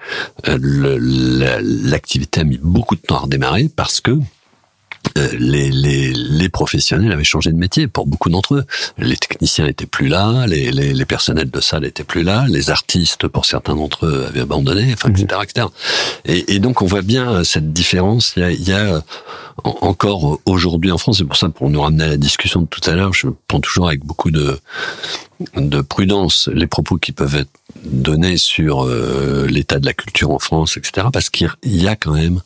euh, 0.49 0.59
l'activité 1.61 2.41
a 2.41 2.45
mis 2.45 2.59
beaucoup 2.59 2.97
de 2.97 3.03
temps 3.03 3.17
à 3.17 3.21
redémarrer 3.21 3.69
parce 3.75 4.01
que 4.01 4.13
les, 5.39 5.71
les, 5.71 6.13
les 6.13 6.49
professionnels 6.49 7.13
avaient 7.13 7.25
changé 7.25 7.51
de 7.53 7.57
métier 7.57 7.87
pour 7.89 8.07
beaucoup 8.07 8.31
d'entre 8.31 8.55
eux. 8.57 8.65
Les 8.99 9.17
techniciens 9.17 9.67
étaient 9.67 9.87
plus 9.87 10.09
là, 10.09 10.47
les, 10.47 10.71
les, 10.73 10.93
les 10.93 11.05
personnels 11.05 11.51
de 11.51 11.61
salle 11.61 11.85
étaient 11.85 12.05
plus 12.05 12.23
là, 12.23 12.47
les 12.49 12.71
artistes, 12.71 13.27
pour 13.29 13.45
certains 13.47 13.75
d'entre 13.75 14.07
eux, 14.07 14.27
avaient 14.29 14.41
abandonné, 14.41 14.93
enfin, 14.93 15.11
etc., 15.11 15.41
etc. 15.43 15.67
Et, 16.25 16.55
et 16.55 16.59
donc, 16.59 16.83
on 16.83 16.87
voit 16.87 17.03
bien 17.03 17.31
euh, 17.33 17.45
cette 17.45 17.73
différence. 17.73 18.33
Il 18.37 18.41
y 18.43 18.45
a, 18.45 18.51
il 18.51 18.69
y 18.69 18.73
a 18.73 18.79
euh, 18.95 19.01
en- 19.65 19.79
encore 19.83 20.41
aujourd'hui 20.47 20.91
en 20.93 20.99
France, 20.99 21.19
c'est 21.19 21.25
pour 21.25 21.37
ça, 21.37 21.49
pour 21.49 21.71
nous 21.71 21.81
ramener 21.81 22.05
à 22.05 22.09
la 22.09 22.17
discussion 22.17 22.63
de 22.63 22.67
tout 22.67 22.89
à 22.89 22.95
l'heure, 22.95 23.13
je 23.15 23.29
prends 23.49 23.61
toujours 23.61 23.89
avec 23.89 24.05
beaucoup 24.05 24.31
de, 24.31 24.59
de 25.57 25.81
prudence 25.81 26.49
les 26.53 26.67
propos 26.67 26.97
qui 26.97 27.13
peuvent 27.13 27.37
être 27.37 27.51
donnés 27.85 28.37
sur 28.37 28.85
euh, 28.85 29.47
l'état 29.49 29.79
de 29.79 29.87
la 29.87 29.93
culture 29.95 30.31
en 30.31 30.39
France, 30.39 30.77
etc. 30.77 31.09
Parce 31.13 31.31
qu'il 31.31 31.49
y 31.65 31.87
a 31.89 31.97
quand 31.97 32.13
même 32.13 32.41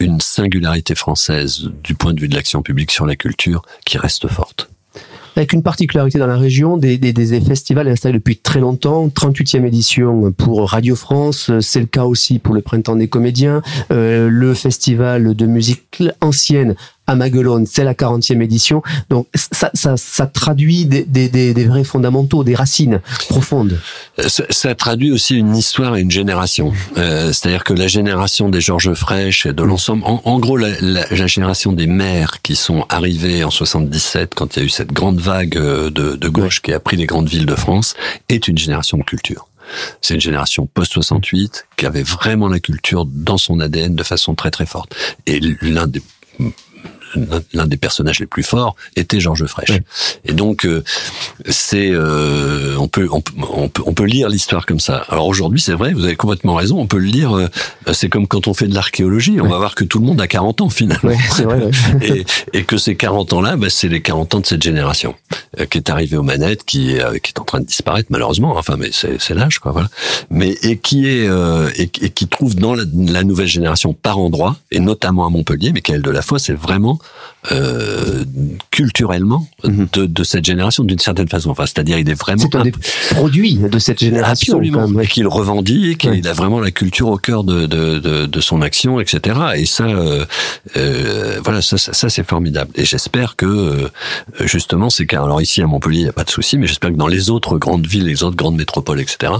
une 0.00 0.20
singularité 0.20 0.94
française 0.94 1.70
du 1.82 1.94
point 1.94 2.14
de 2.14 2.20
vue 2.20 2.28
de 2.28 2.34
l'action 2.34 2.62
publique 2.62 2.90
sur 2.90 3.06
la 3.06 3.16
culture 3.16 3.62
qui 3.84 3.98
reste 3.98 4.28
forte. 4.28 4.70
Avec 5.36 5.52
une 5.52 5.62
particularité 5.62 6.18
dans 6.18 6.26
la 6.26 6.36
région, 6.36 6.76
des, 6.76 6.98
festivals 7.46 7.86
installés 7.86 8.18
depuis 8.18 8.38
très 8.38 8.58
longtemps, 8.58 9.06
38e 9.06 9.64
édition 9.64 10.32
pour 10.32 10.68
Radio 10.68 10.96
France, 10.96 11.52
c'est 11.60 11.78
le 11.78 11.86
cas 11.86 12.04
aussi 12.04 12.40
pour 12.40 12.54
le 12.54 12.60
Printemps 12.60 12.96
des 12.96 13.06
comédiens, 13.06 13.62
euh, 13.92 14.28
le 14.28 14.54
festival 14.54 15.36
de 15.36 15.46
musique 15.46 16.02
ancienne 16.20 16.74
à 17.08 17.16
Maguelone, 17.16 17.66
c'est 17.66 17.82
la 17.84 17.94
40e 17.94 18.40
édition. 18.42 18.82
Donc 19.10 19.26
ça, 19.34 19.70
ça, 19.74 19.96
ça 19.96 20.26
traduit 20.26 20.84
des, 20.84 21.04
des, 21.04 21.28
des, 21.28 21.54
des 21.54 21.64
vrais 21.66 21.82
fondamentaux, 21.82 22.44
des 22.44 22.54
racines 22.54 23.00
profondes. 23.28 23.80
Ça, 24.28 24.44
ça 24.50 24.74
traduit 24.74 25.10
aussi 25.10 25.34
une 25.34 25.56
histoire 25.56 25.96
et 25.96 26.02
une 26.02 26.10
génération. 26.10 26.72
Euh, 26.98 27.32
C'est-à-dire 27.32 27.64
que 27.64 27.72
la 27.72 27.88
génération 27.88 28.50
des 28.50 28.60
Georges 28.60 28.92
Frêche, 28.92 29.46
et 29.46 29.52
de 29.52 29.62
l'ensemble, 29.62 30.04
en, 30.04 30.20
en 30.24 30.38
gros, 30.38 30.56
la, 30.58 30.68
la, 30.80 31.06
la 31.10 31.26
génération 31.26 31.72
des 31.72 31.86
maires 31.86 32.42
qui 32.42 32.54
sont 32.56 32.84
arrivés 32.90 33.42
en 33.42 33.50
77, 33.50 34.34
quand 34.34 34.54
il 34.56 34.58
y 34.58 34.62
a 34.62 34.64
eu 34.66 34.68
cette 34.68 34.92
grande 34.92 35.18
vague 35.18 35.56
euh, 35.56 35.90
de, 35.90 36.14
de 36.14 36.28
gauche 36.28 36.60
qui 36.60 36.72
a 36.74 36.80
pris 36.80 36.96
les 36.96 37.06
grandes 37.06 37.28
villes 37.28 37.46
de 37.46 37.54
France, 37.54 37.94
est 38.28 38.48
une 38.48 38.58
génération 38.58 38.98
de 38.98 39.02
culture. 39.04 39.48
C'est 40.02 40.14
une 40.14 40.20
génération 40.20 40.66
post-68 40.72 41.64
qui 41.76 41.86
avait 41.86 42.02
vraiment 42.02 42.48
la 42.48 42.60
culture 42.60 43.06
dans 43.06 43.38
son 43.38 43.60
ADN 43.60 43.94
de 43.94 44.02
façon 44.02 44.34
très 44.34 44.50
très 44.50 44.66
forte. 44.66 44.94
Et 45.26 45.40
l'un 45.62 45.86
des 45.86 46.02
l'un 47.52 47.66
des 47.66 47.76
personnages 47.76 48.20
les 48.20 48.26
plus 48.26 48.42
forts 48.42 48.76
était 48.96 49.20
Georges 49.20 49.46
Frêche. 49.46 49.78
Et 50.24 50.32
donc 50.32 50.64
euh, 50.66 50.82
c'est 51.48 51.90
euh, 51.90 52.76
on 52.78 52.88
peut 52.88 53.08
on, 53.10 53.20
peut- 53.20 53.32
on 53.52 53.68
peut 53.68 53.82
on 53.86 53.94
peut 53.94 54.04
lire 54.04 54.28
l'histoire 54.28 54.66
comme 54.66 54.80
ça. 54.80 55.04
Alors 55.08 55.26
aujourd'hui, 55.26 55.60
c'est 55.60 55.72
vrai, 55.72 55.92
vous 55.92 56.04
avez 56.04 56.16
complètement 56.16 56.54
raison, 56.54 56.78
on 56.78 56.86
peut 56.86 56.98
le 56.98 57.06
lire 57.06 57.36
euh, 57.36 57.48
c'est 57.92 58.08
comme 58.08 58.26
quand 58.26 58.48
on 58.48 58.54
fait 58.54 58.66
de 58.66 58.74
l'archéologie, 58.74 59.40
on 59.40 59.48
va 59.48 59.58
voir 59.58 59.74
que 59.74 59.84
tout 59.84 59.98
le 59.98 60.06
monde 60.06 60.20
a 60.20 60.26
40 60.26 60.60
ans 60.62 60.68
finalement. 60.70 61.12
C'est 61.30 61.44
vrai. 61.44 61.70
et, 62.02 62.24
et 62.52 62.64
que 62.64 62.76
ces 62.76 62.96
40 62.96 63.32
ans-là, 63.32 63.56
bah, 63.56 63.68
c'est 63.70 63.88
les 63.88 64.02
40 64.02 64.34
ans 64.34 64.40
de 64.40 64.46
cette 64.46 64.62
génération 64.62 65.14
euh, 65.58 65.66
qui 65.66 65.78
est 65.78 65.90
arrivée 65.90 66.16
aux 66.16 66.22
manettes, 66.22 66.64
qui 66.64 66.92
est, 66.94 67.02
euh, 67.02 67.18
qui 67.18 67.32
est 67.32 67.40
en 67.40 67.44
train 67.44 67.60
de 67.60 67.66
disparaître 67.66 68.08
malheureusement. 68.10 68.56
Enfin, 68.56 68.76
mais 68.78 68.90
c'est 68.92 69.20
c'est 69.20 69.34
l'âge, 69.34 69.58
quoi. 69.58 69.72
Voilà. 69.72 69.88
Mais 70.30 70.50
et 70.62 70.76
qui 70.78 71.06
est 71.08 71.26
euh, 71.28 71.70
et, 71.76 71.90
et 72.00 72.10
qui 72.10 72.26
trouve 72.28 72.54
dans 72.56 72.74
la, 72.74 72.84
la 72.94 73.24
nouvelle 73.24 73.46
génération 73.48 73.92
par 73.94 74.18
endroits, 74.18 74.56
et 74.70 74.80
notamment 74.80 75.26
à 75.26 75.30
Montpellier, 75.30 75.72
mais 75.72 75.80
qu'elle 75.80 76.02
de 76.02 76.10
la 76.10 76.22
fois, 76.22 76.38
c'est 76.38 76.52
vraiment 76.54 76.97
euh, 77.52 78.24
culturellement 78.70 79.46
Mhm. 79.64 79.88
de, 79.92 80.06
de 80.06 80.22
cette 80.24 80.44
génération 80.44 80.84
d'une 80.84 80.98
certaine 80.98 81.28
façon. 81.28 81.50
Enfin, 81.50 81.66
c'est-à-dire, 81.66 81.98
il 81.98 82.08
est 82.08 82.14
vraiment 82.14 82.42
C'est 82.42 82.54
un 82.56 82.62
des 82.64 82.72
produits 83.10 83.54
de 83.54 83.78
cette 83.78 83.98
génération. 84.00 84.54
Absolument. 84.58 84.86
ouais. 84.86 85.04
Et 85.04 85.06
qu'il 85.08 85.26
revendique, 85.26 86.04
et 86.04 86.08
Ouais. 86.10 86.18
il 86.18 86.28
a 86.28 86.32
vraiment 86.32 86.60
la 86.60 86.70
culture 86.70 87.08
au 87.08 87.16
cœur 87.16 87.44
de, 87.44 87.66
de, 87.66 87.98
de, 87.98 88.26
de 88.26 88.40
son 88.40 88.62
action, 88.62 89.00
etc. 89.00 89.38
Et 89.56 89.66
ça, 89.66 89.84
euh, 89.84 90.24
euh, 90.76 91.40
voilà, 91.42 91.60
ça, 91.62 91.76
ça, 91.78 91.92
ça, 91.92 92.08
c'est 92.08 92.26
formidable. 92.26 92.70
Et 92.76 92.84
j'espère 92.84 93.36
que, 93.36 93.88
justement, 94.44 94.90
c'est 94.90 95.06
car 95.06 95.24
alors 95.24 95.40
ici 95.42 95.62
à 95.62 95.66
Montpellier, 95.66 96.00
il 96.00 96.04
n'y 96.04 96.08
a 96.08 96.12
pas 96.12 96.24
de 96.24 96.30
souci, 96.30 96.58
mais 96.58 96.66
j'espère 96.66 96.90
que 96.90 96.96
dans 96.96 97.06
les 97.08 97.30
autres 97.30 97.58
grandes 97.58 97.86
villes, 97.86 98.04
les 98.04 98.22
autres 98.22 98.36
grandes 98.36 98.56
métropoles, 98.56 99.00
etc., 99.00 99.32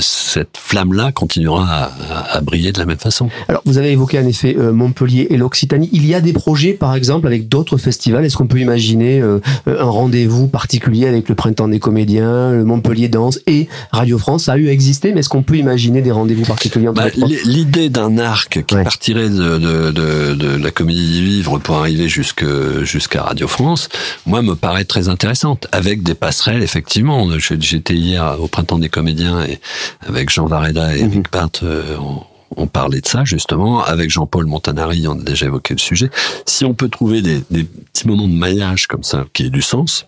cette 0.00 0.56
flamme-là 0.56 1.12
continuera 1.12 1.66
à, 1.68 1.84
à, 2.10 2.36
à 2.36 2.40
briller 2.40 2.72
de 2.72 2.78
la 2.78 2.86
même 2.86 2.98
façon. 2.98 3.28
Alors, 3.48 3.62
vous 3.64 3.78
avez 3.78 3.92
évoqué 3.92 4.18
en 4.18 4.26
effet 4.26 4.54
Montpellier 4.54 5.26
et 5.30 5.36
l'Occitanie. 5.36 5.88
Il 5.92 6.06
y 6.06 6.14
a 6.14 6.20
des 6.20 6.32
projets, 6.32 6.73
par 6.78 6.94
exemple, 6.94 7.26
avec 7.26 7.48
d'autres 7.48 7.76
festivals. 7.76 8.24
Est-ce 8.24 8.36
qu'on 8.36 8.46
peut 8.46 8.58
imaginer 8.60 9.20
euh, 9.20 9.38
un 9.66 9.84
rendez-vous 9.84 10.46
particulier 10.48 11.06
avec 11.06 11.28
le 11.28 11.34
Printemps 11.34 11.68
des 11.68 11.78
comédiens, 11.80 12.52
le 12.52 12.64
Montpellier 12.64 13.08
Danse 13.08 13.40
et 13.46 13.68
Radio 13.92 14.18
France? 14.18 14.44
Ça 14.44 14.52
a 14.52 14.56
eu 14.56 14.68
à 14.68 14.72
exister, 14.72 15.12
mais 15.12 15.20
est-ce 15.20 15.28
qu'on 15.28 15.42
peut 15.42 15.56
imaginer 15.56 16.02
des 16.02 16.10
rendez-vous 16.10 16.44
particuliers 16.44 16.88
Bah, 16.94 17.06
L'idée 17.44 17.88
d'un 17.88 18.18
arc 18.18 18.62
qui 18.66 18.74
Ouais. 18.74 18.82
partirait 18.82 19.28
de, 19.28 19.58
de, 19.58 19.90
de, 19.92 20.34
de 20.34 20.56
la 20.62 20.70
comédie 20.70 21.20
du 21.20 21.24
livre 21.24 21.58
pour 21.58 21.76
arriver 21.76 22.08
jusqu'à 22.08 23.22
Radio 23.22 23.46
France, 23.48 23.88
moi 24.26 24.42
me 24.42 24.54
paraît 24.54 24.84
très 24.84 25.08
intéressante, 25.08 25.66
avec 25.72 26.02
des 26.02 26.14
passerelles 26.14 26.62
effectivement. 26.62 27.28
J'étais 27.38 27.94
hier 27.94 28.36
au 28.40 28.48
printemps 28.48 28.78
des 28.78 28.88
comédiens 28.88 29.44
et 29.44 29.60
avec 30.08 30.30
Jean 30.30 30.46
Vareda 30.46 30.96
et 30.96 31.04
euh, 31.04 31.96
on, 32.00 32.22
on 32.56 32.66
parlait 32.66 33.00
de 33.00 33.06
ça 33.06 33.24
justement. 33.24 33.82
Avec 33.84 34.10
Jean-Paul 34.10 34.46
Montanari, 34.46 35.06
on 35.08 35.18
a 35.18 35.22
déjà 35.22 35.46
évoqué 35.46 35.74
le 35.74 35.80
sujet. 35.80 36.10
Si 36.46 36.64
on 36.64 36.74
peut 36.74 36.88
trouver 36.88 37.22
des, 37.22 37.40
petits 37.40 38.06
moments 38.06 38.28
de 38.28 38.34
maillage 38.34 38.86
comme 38.86 39.02
ça 39.02 39.24
qui 39.32 39.46
aient 39.46 39.50
du 39.50 39.62
sens. 39.62 40.06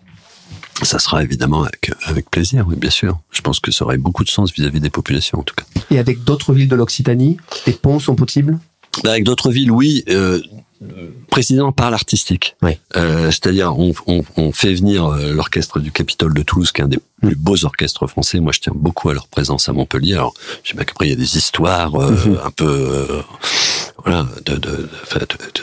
Ça 0.82 0.98
sera 0.98 1.22
évidemment 1.22 1.64
avec, 1.64 2.30
plaisir, 2.30 2.66
oui, 2.68 2.76
bien 2.76 2.90
sûr. 2.90 3.18
Je 3.30 3.40
pense 3.40 3.60
que 3.60 3.70
ça 3.72 3.86
aurait 3.86 3.96
beaucoup 3.96 4.24
de 4.24 4.28
sens 4.28 4.52
vis-à-vis 4.52 4.78
des 4.78 4.90
populations, 4.90 5.38
en 5.38 5.42
tout 5.42 5.54
cas. 5.54 5.64
Et 5.90 5.98
avec 5.98 6.22
d'autres 6.22 6.52
villes 6.52 6.68
de 6.68 6.76
l'Occitanie, 6.76 7.38
des 7.64 7.72
ponts 7.72 7.98
sont 7.98 8.14
possibles? 8.14 8.58
Avec 9.04 9.24
d'autres 9.24 9.50
villes, 9.50 9.70
oui, 9.70 10.04
euh, 10.08 10.40
précisément 11.30 11.72
par 11.72 11.90
l'artistique. 11.90 12.54
Oui. 12.62 12.72
Euh, 12.96 13.30
C'est-à-dire, 13.30 13.78
on, 13.78 13.92
on, 14.06 14.22
on 14.36 14.52
fait 14.52 14.74
venir 14.74 15.06
euh, 15.06 15.32
l'orchestre 15.32 15.80
du 15.80 15.90
Capitole 15.92 16.34
de 16.34 16.42
Toulouse, 16.42 16.72
qui 16.72 16.80
est 16.80 16.84
un 16.84 16.88
des 16.88 16.98
Mm. 17.22 17.28
plus 17.28 17.36
beaux 17.36 17.64
orchestres 17.64 18.06
français. 18.06 18.40
Moi, 18.40 18.52
je 18.52 18.60
tiens 18.60 18.74
beaucoup 18.76 19.08
à 19.08 19.14
leur 19.14 19.26
présence 19.26 19.70
à 19.70 19.72
Montpellier. 19.72 20.12
Alors, 20.16 20.34
je 20.62 20.68
sais 20.70 20.76
pas 20.76 20.84
qu'après, 20.84 21.06
il 21.06 21.10
y 21.10 21.12
a 21.14 21.16
des 21.16 21.38
histoires 21.38 21.94
euh, 21.94 22.10
Mhm. 22.10 22.38
un 22.44 22.50
peu... 22.50 22.66
euh, 22.66 23.22
voilà, 24.06 24.26
de, 24.44 24.54
de, 24.56 24.88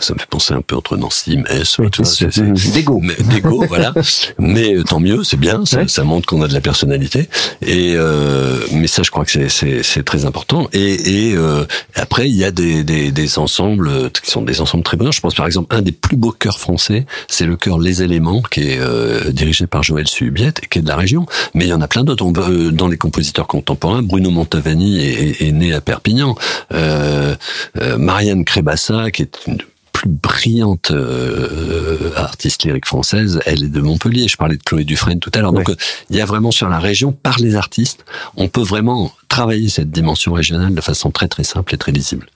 ça 0.02 0.14
me 0.14 0.20
fait 0.20 0.28
penser 0.30 0.54
un 0.54 0.62
peu 0.62 0.76
entre 0.76 0.98
Nancy, 0.98 1.38
Metz, 1.38 1.78
Oui, 1.80 1.90
tout 1.90 2.04
ça, 2.04 2.28
c'est- 2.30 2.72
D'ego. 2.74 3.00
mais- 3.02 3.16
D'ego, 3.34 3.64
voilà. 3.70 3.94
Mais 4.38 4.76
euh, 4.76 4.84
tant 4.84 5.00
mieux, 5.00 5.24
c'est 5.24 5.40
bien, 5.40 5.66
ça, 5.66 5.78
Ouais. 5.80 5.88
ça 5.88 6.04
montre 6.04 6.28
qu'on 6.28 6.42
a 6.42 6.48
de 6.50 6.54
la 6.54 6.60
personnalité. 6.62 7.30
Et 7.66 7.94
euh, 7.96 8.60
mais 8.74 8.88
ça, 8.88 9.02
je 9.02 9.12
crois 9.12 9.24
que 9.26 9.48
c'est 9.48 10.04
très 10.04 10.26
important. 10.26 10.68
Et, 10.74 11.30
et 11.30 11.36
euh, 11.36 11.64
après, 11.96 12.30
il 12.30 12.36
y 12.36 12.44
a 12.44 12.52
des, 12.52 12.84
des 12.84 13.12
des 13.12 13.40
ensembles 13.40 14.12
qui 14.12 14.30
sont 14.30 14.42
des 14.42 14.60
ensembles 14.62 14.84
très 14.84 14.98
bons. 14.98 15.12
Je 15.12 15.22
pense 15.22 15.36
par 15.36 15.46
exemple 15.46 15.74
un 15.76 15.82
des 15.82 15.92
plus 15.94 16.18
beaux 16.18 16.32
chœurs 16.32 16.60
français, 16.60 17.06
c'est 17.30 17.46
le 17.46 17.56
chœur 17.56 17.80
Les 17.80 18.04
Éléments, 18.04 18.42
qui 18.42 18.62
est 18.62 18.78
euh, 18.80 19.32
dirigé 19.32 19.68
par 19.68 19.84
Joël 19.84 20.08
Subiette, 20.08 20.60
et 20.64 20.68
qui 20.68 20.80
est 20.80 20.82
de 20.82 20.88
la 20.88 20.98
région. 20.98 21.26
Mais 21.54 21.66
il 21.66 21.70
y 21.70 21.74
en 21.74 21.82
a 21.82 21.88
plein 21.88 22.04
d'autres. 22.04 22.24
Euh, 22.50 22.72
Dans 22.72 22.88
les 22.90 22.98
compositeurs 22.98 23.48
contemporains, 23.48 24.02
Bruno 24.04 24.30
Montavani 24.32 25.00
est, 25.00 25.42
est 25.42 25.52
né 25.52 25.74
à 25.74 25.80
Perpignan. 25.82 26.36
Euh, 26.74 27.36
euh, 27.82 27.98
Marianne 28.34 28.46
Crébassa, 28.46 29.12
qui 29.12 29.22
est 29.22 29.38
une 29.46 29.60
plus 29.92 30.10
brillante 30.10 30.90
euh, 30.90 32.12
artiste 32.16 32.64
lyrique 32.64 32.88
française, 32.88 33.40
elle 33.46 33.64
est 33.64 33.70
de 33.70 33.80
Montpellier. 33.80 34.28
Je 34.28 34.38
parlais 34.38 34.58
de 34.58 34.64
Chloé 34.64 34.86
Dufresne 34.86 35.20
tout 35.20 35.30
à 35.36 35.42
l'heure. 35.42 35.54
Donc 35.54 35.70
euh, 35.70 35.76
il 36.10 36.16
y 36.16 36.22
a 36.22 36.26
vraiment 36.26 36.50
sur 36.50 36.68
la 36.68 36.80
région, 36.80 37.12
par 37.12 37.38
les 37.38 37.56
artistes, 37.56 38.04
on 38.36 38.48
peut 38.48 38.64
vraiment 38.64 39.12
travailler 39.34 39.68
cette 39.68 39.90
dimension 39.90 40.32
régionale 40.34 40.76
de 40.76 40.82
façon 40.82 41.10
très 41.10 41.28
très 41.28 41.44
simple 41.44 41.74
et 41.74 41.78
très 41.78 41.92
lisible. 41.92 42.28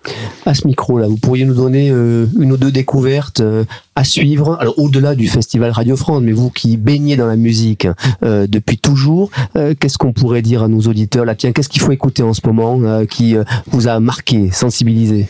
À 0.48 0.56
ce 0.56 0.66
micro-là, 0.66 1.08
vous 1.08 1.18
pourriez 1.18 1.46
nous 1.46 1.54
donner 1.54 1.92
euh, 1.92 2.26
une 2.40 2.52
ou 2.54 2.58
deux 2.58 2.72
découvertes 2.72 3.40
euh, 3.42 3.66
à 3.96 4.04
suivre, 4.04 4.58
alors 4.60 4.78
au-delà 4.80 5.14
du 5.14 5.28
festival 5.28 5.70
Radio 5.72 5.96
France, 5.96 6.22
mais 6.24 6.32
vous 6.32 6.50
qui 6.50 6.76
baignez 6.78 7.16
dans 7.16 7.28
la 7.28 7.36
musique 7.36 7.88
euh, 8.24 8.46
depuis 8.48 8.78
toujours, 8.80 9.30
qu'est-ce 9.80 9.98
qu'on 9.98 10.14
pourrait 10.14 10.42
dire 10.44 10.62
à 10.64 10.68
nos 10.68 10.82
auditeurs? 10.82 11.26
Là 11.26 11.34
Tiens, 11.36 11.52
qu'est-ce 11.52 11.70
qu'il 11.70 11.82
faut 11.82 11.92
écouter 11.92 12.22
en 12.24 12.34
ce 12.34 12.42
moment 12.46 12.80
qui 13.08 13.36
vous 13.72 13.88
a 13.88 14.00
marqué, 14.00 14.50
sensibilisé? 14.52 15.28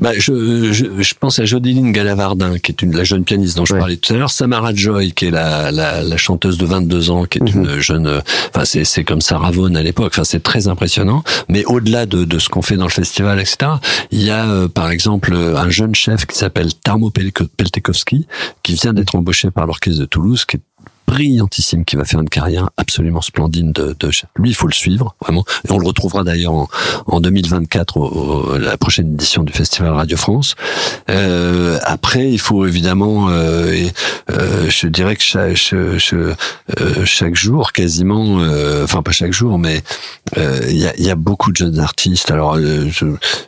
Bah, 0.00 0.10
je, 0.18 0.72
je, 0.72 0.84
je 1.00 1.14
pense 1.18 1.38
à 1.38 1.44
Jodiline 1.46 1.90
Galavardin, 1.92 2.58
qui 2.58 2.72
est 2.72 2.82
une, 2.82 2.94
la 2.94 3.04
jeune 3.04 3.24
pianiste 3.24 3.56
dont 3.56 3.64
je 3.64 3.72
Ouais. 3.72 3.78
parlais 3.80 3.96
tout 3.96 4.12
à 4.12 4.16
l'heure, 4.18 4.30
Samara 4.30 4.74
Joy, 4.74 5.12
qui 5.12 5.26
est 5.26 5.30
la, 5.30 5.70
la, 5.70 6.02
la 6.02 6.16
chanteuse 6.18 6.58
de 6.58 6.66
22 6.66 7.10
ans, 7.10 7.24
qui 7.24 7.38
est 7.38 7.42
Mhm. 7.54 7.62
une 7.64 7.78
jeune, 7.80 8.20
enfin 8.54 8.64
c'est, 8.66 8.84
c'est 8.84 9.04
comme 9.04 9.22
Sarah 9.22 9.50
Vaughan 9.50 9.74
à 9.76 9.82
l'époque, 9.82 10.12
enfin 10.14 10.24
c'est 10.24 10.42
très 10.42 10.68
impressionnant. 10.68 11.01
Mais 11.48 11.64
au-delà 11.64 12.06
de, 12.06 12.38
ce 12.38 12.48
qu'on 12.48 12.62
fait 12.62 12.76
dans 12.76 12.84
le 12.84 12.90
festival, 12.90 13.40
etc., 13.40 13.72
il 14.10 14.22
y 14.22 14.30
a 14.30 14.46
euh, 14.46 14.68
par 14.68 14.90
exemple 14.90 15.34
un 15.34 15.70
jeune 15.70 15.94
chef 15.94 16.26
qui 16.26 16.36
s'appelle 16.36 16.74
Tarmo 16.74 17.10
Peltekovski, 17.10 18.26
qui 18.62 18.74
vient 18.74 18.92
d'être 18.92 19.14
embauché 19.14 19.50
par 19.50 19.66
l'orchestre 19.66 20.00
de 20.00 20.06
Toulouse, 20.06 20.44
brillantissime, 21.06 21.84
qui 21.84 21.96
va 21.96 22.04
faire 22.04 22.20
une 22.20 22.28
carrière 22.28 22.70
absolument 22.76 23.20
splendide 23.20 23.72
de, 23.72 23.94
de. 23.98 24.10
Lui, 24.36 24.50
il 24.50 24.54
faut 24.54 24.66
le 24.66 24.72
suivre, 24.72 25.14
vraiment. 25.20 25.44
Et 25.68 25.72
on 25.72 25.78
le 25.78 25.86
retrouvera 25.86 26.24
d'ailleurs 26.24 26.52
en, 26.52 26.68
en 27.06 27.20
2024 27.20 27.96
au, 27.96 28.04
au- 28.04 28.58
la 28.58 28.76
prochaine 28.76 29.12
édition 29.14 29.42
du 29.42 29.52
Festival 29.52 29.92
Radio 29.92 30.16
France. 30.16 30.54
Euh, 31.10 31.78
après, 31.84 32.30
il 32.30 32.38
faut 32.38 32.66
évidemment, 32.66 33.28
euh, 33.30 33.72
et, 33.72 33.92
euh, 34.30 34.68
je 34.70 34.86
dirais 34.86 35.16
que 35.16 35.22
chaque, 35.22 35.72
euh, 35.72 36.34
chaque 37.04 37.34
jour, 37.34 37.72
quasiment, 37.72 38.38
euh, 38.40 38.84
enfin 38.84 39.02
pas 39.02 39.12
chaque 39.12 39.32
jour, 39.32 39.58
mais 39.58 39.82
euh, 40.38 40.60
il 40.68 40.76
y, 40.78 40.86
a, 40.86 40.96
y 41.00 41.10
a 41.10 41.14
beaucoup 41.16 41.50
de 41.50 41.56
jeunes 41.56 41.78
artistes. 41.80 42.30
Alors, 42.30 42.54
euh, 42.56 42.86
je, 42.90 43.06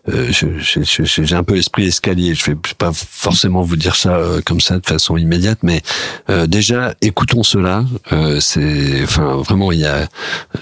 euh, 0.08 0.28
je- 0.30 0.58
je- 0.58 0.82
je- 0.82 1.22
j'ai 1.22 1.34
un 1.36 1.44
peu 1.44 1.54
l'esprit 1.54 1.86
escalier. 1.86 2.34
Je 2.34 2.44
vais 2.46 2.56
pas 2.78 2.90
forcément 2.92 3.62
vous 3.62 3.76
dire 3.76 3.94
ça 3.96 4.16
euh, 4.16 4.40
comme 4.44 4.60
ça 4.60 4.78
de 4.78 4.86
façon 4.86 5.16
immédiate, 5.16 5.58
mais 5.62 5.82
euh, 6.30 6.46
déjà, 6.46 6.94
écoutons 7.00 7.42
cela. 7.44 7.84
Euh, 8.12 8.40
c'est, 8.40 9.02
enfin, 9.02 9.36
vraiment, 9.36 9.70
il 9.72 9.80
y 9.80 9.86
a, 9.86 10.08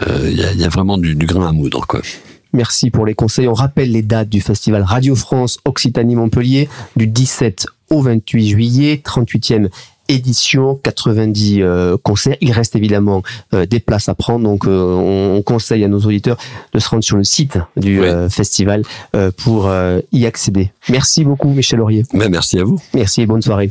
euh, 0.08 0.28
il 0.30 0.38
y, 0.38 0.44
a, 0.44 0.52
il 0.52 0.60
y 0.60 0.64
a 0.64 0.68
vraiment 0.68 0.98
du, 0.98 1.14
du 1.14 1.26
grain 1.26 1.48
à 1.48 1.52
moudre, 1.52 1.86
quoi. 1.86 2.00
Merci 2.52 2.90
pour 2.90 3.06
les 3.06 3.14
conseils. 3.14 3.48
On 3.48 3.54
rappelle 3.54 3.90
les 3.92 4.02
dates 4.02 4.28
du 4.28 4.42
festival 4.42 4.82
Radio 4.82 5.14
France 5.14 5.58
Occitanie 5.64 6.16
Montpellier 6.16 6.68
du 6.96 7.06
17 7.06 7.66
au 7.88 8.02
28 8.02 8.48
juillet, 8.48 9.02
38e 9.02 9.68
édition, 10.08 10.78
90 10.82 11.62
euh, 11.62 11.96
concerts. 12.02 12.36
Il 12.42 12.52
reste 12.52 12.76
évidemment 12.76 13.22
euh, 13.54 13.64
des 13.64 13.80
places 13.80 14.10
à 14.10 14.14
prendre, 14.14 14.44
donc 14.44 14.66
euh, 14.66 14.80
on, 14.80 15.36
on 15.38 15.42
conseille 15.42 15.82
à 15.84 15.88
nos 15.88 16.00
auditeurs 16.00 16.36
de 16.74 16.78
se 16.78 16.88
rendre 16.90 17.04
sur 17.04 17.16
le 17.16 17.24
site 17.24 17.56
du 17.78 18.00
Oui. 18.00 18.06
festival 18.28 18.82
pour 19.38 19.70
y 20.12 20.26
accéder. 20.26 20.72
Merci 20.90 21.24
beaucoup 21.24 21.48
Michel 21.48 21.78
Laurier. 21.78 22.04
Mais 22.12 22.28
merci 22.28 22.58
à 22.58 22.64
vous. 22.64 22.78
Merci 22.92 23.22
et 23.22 23.26
bonne 23.26 23.42
soirée. 23.42 23.70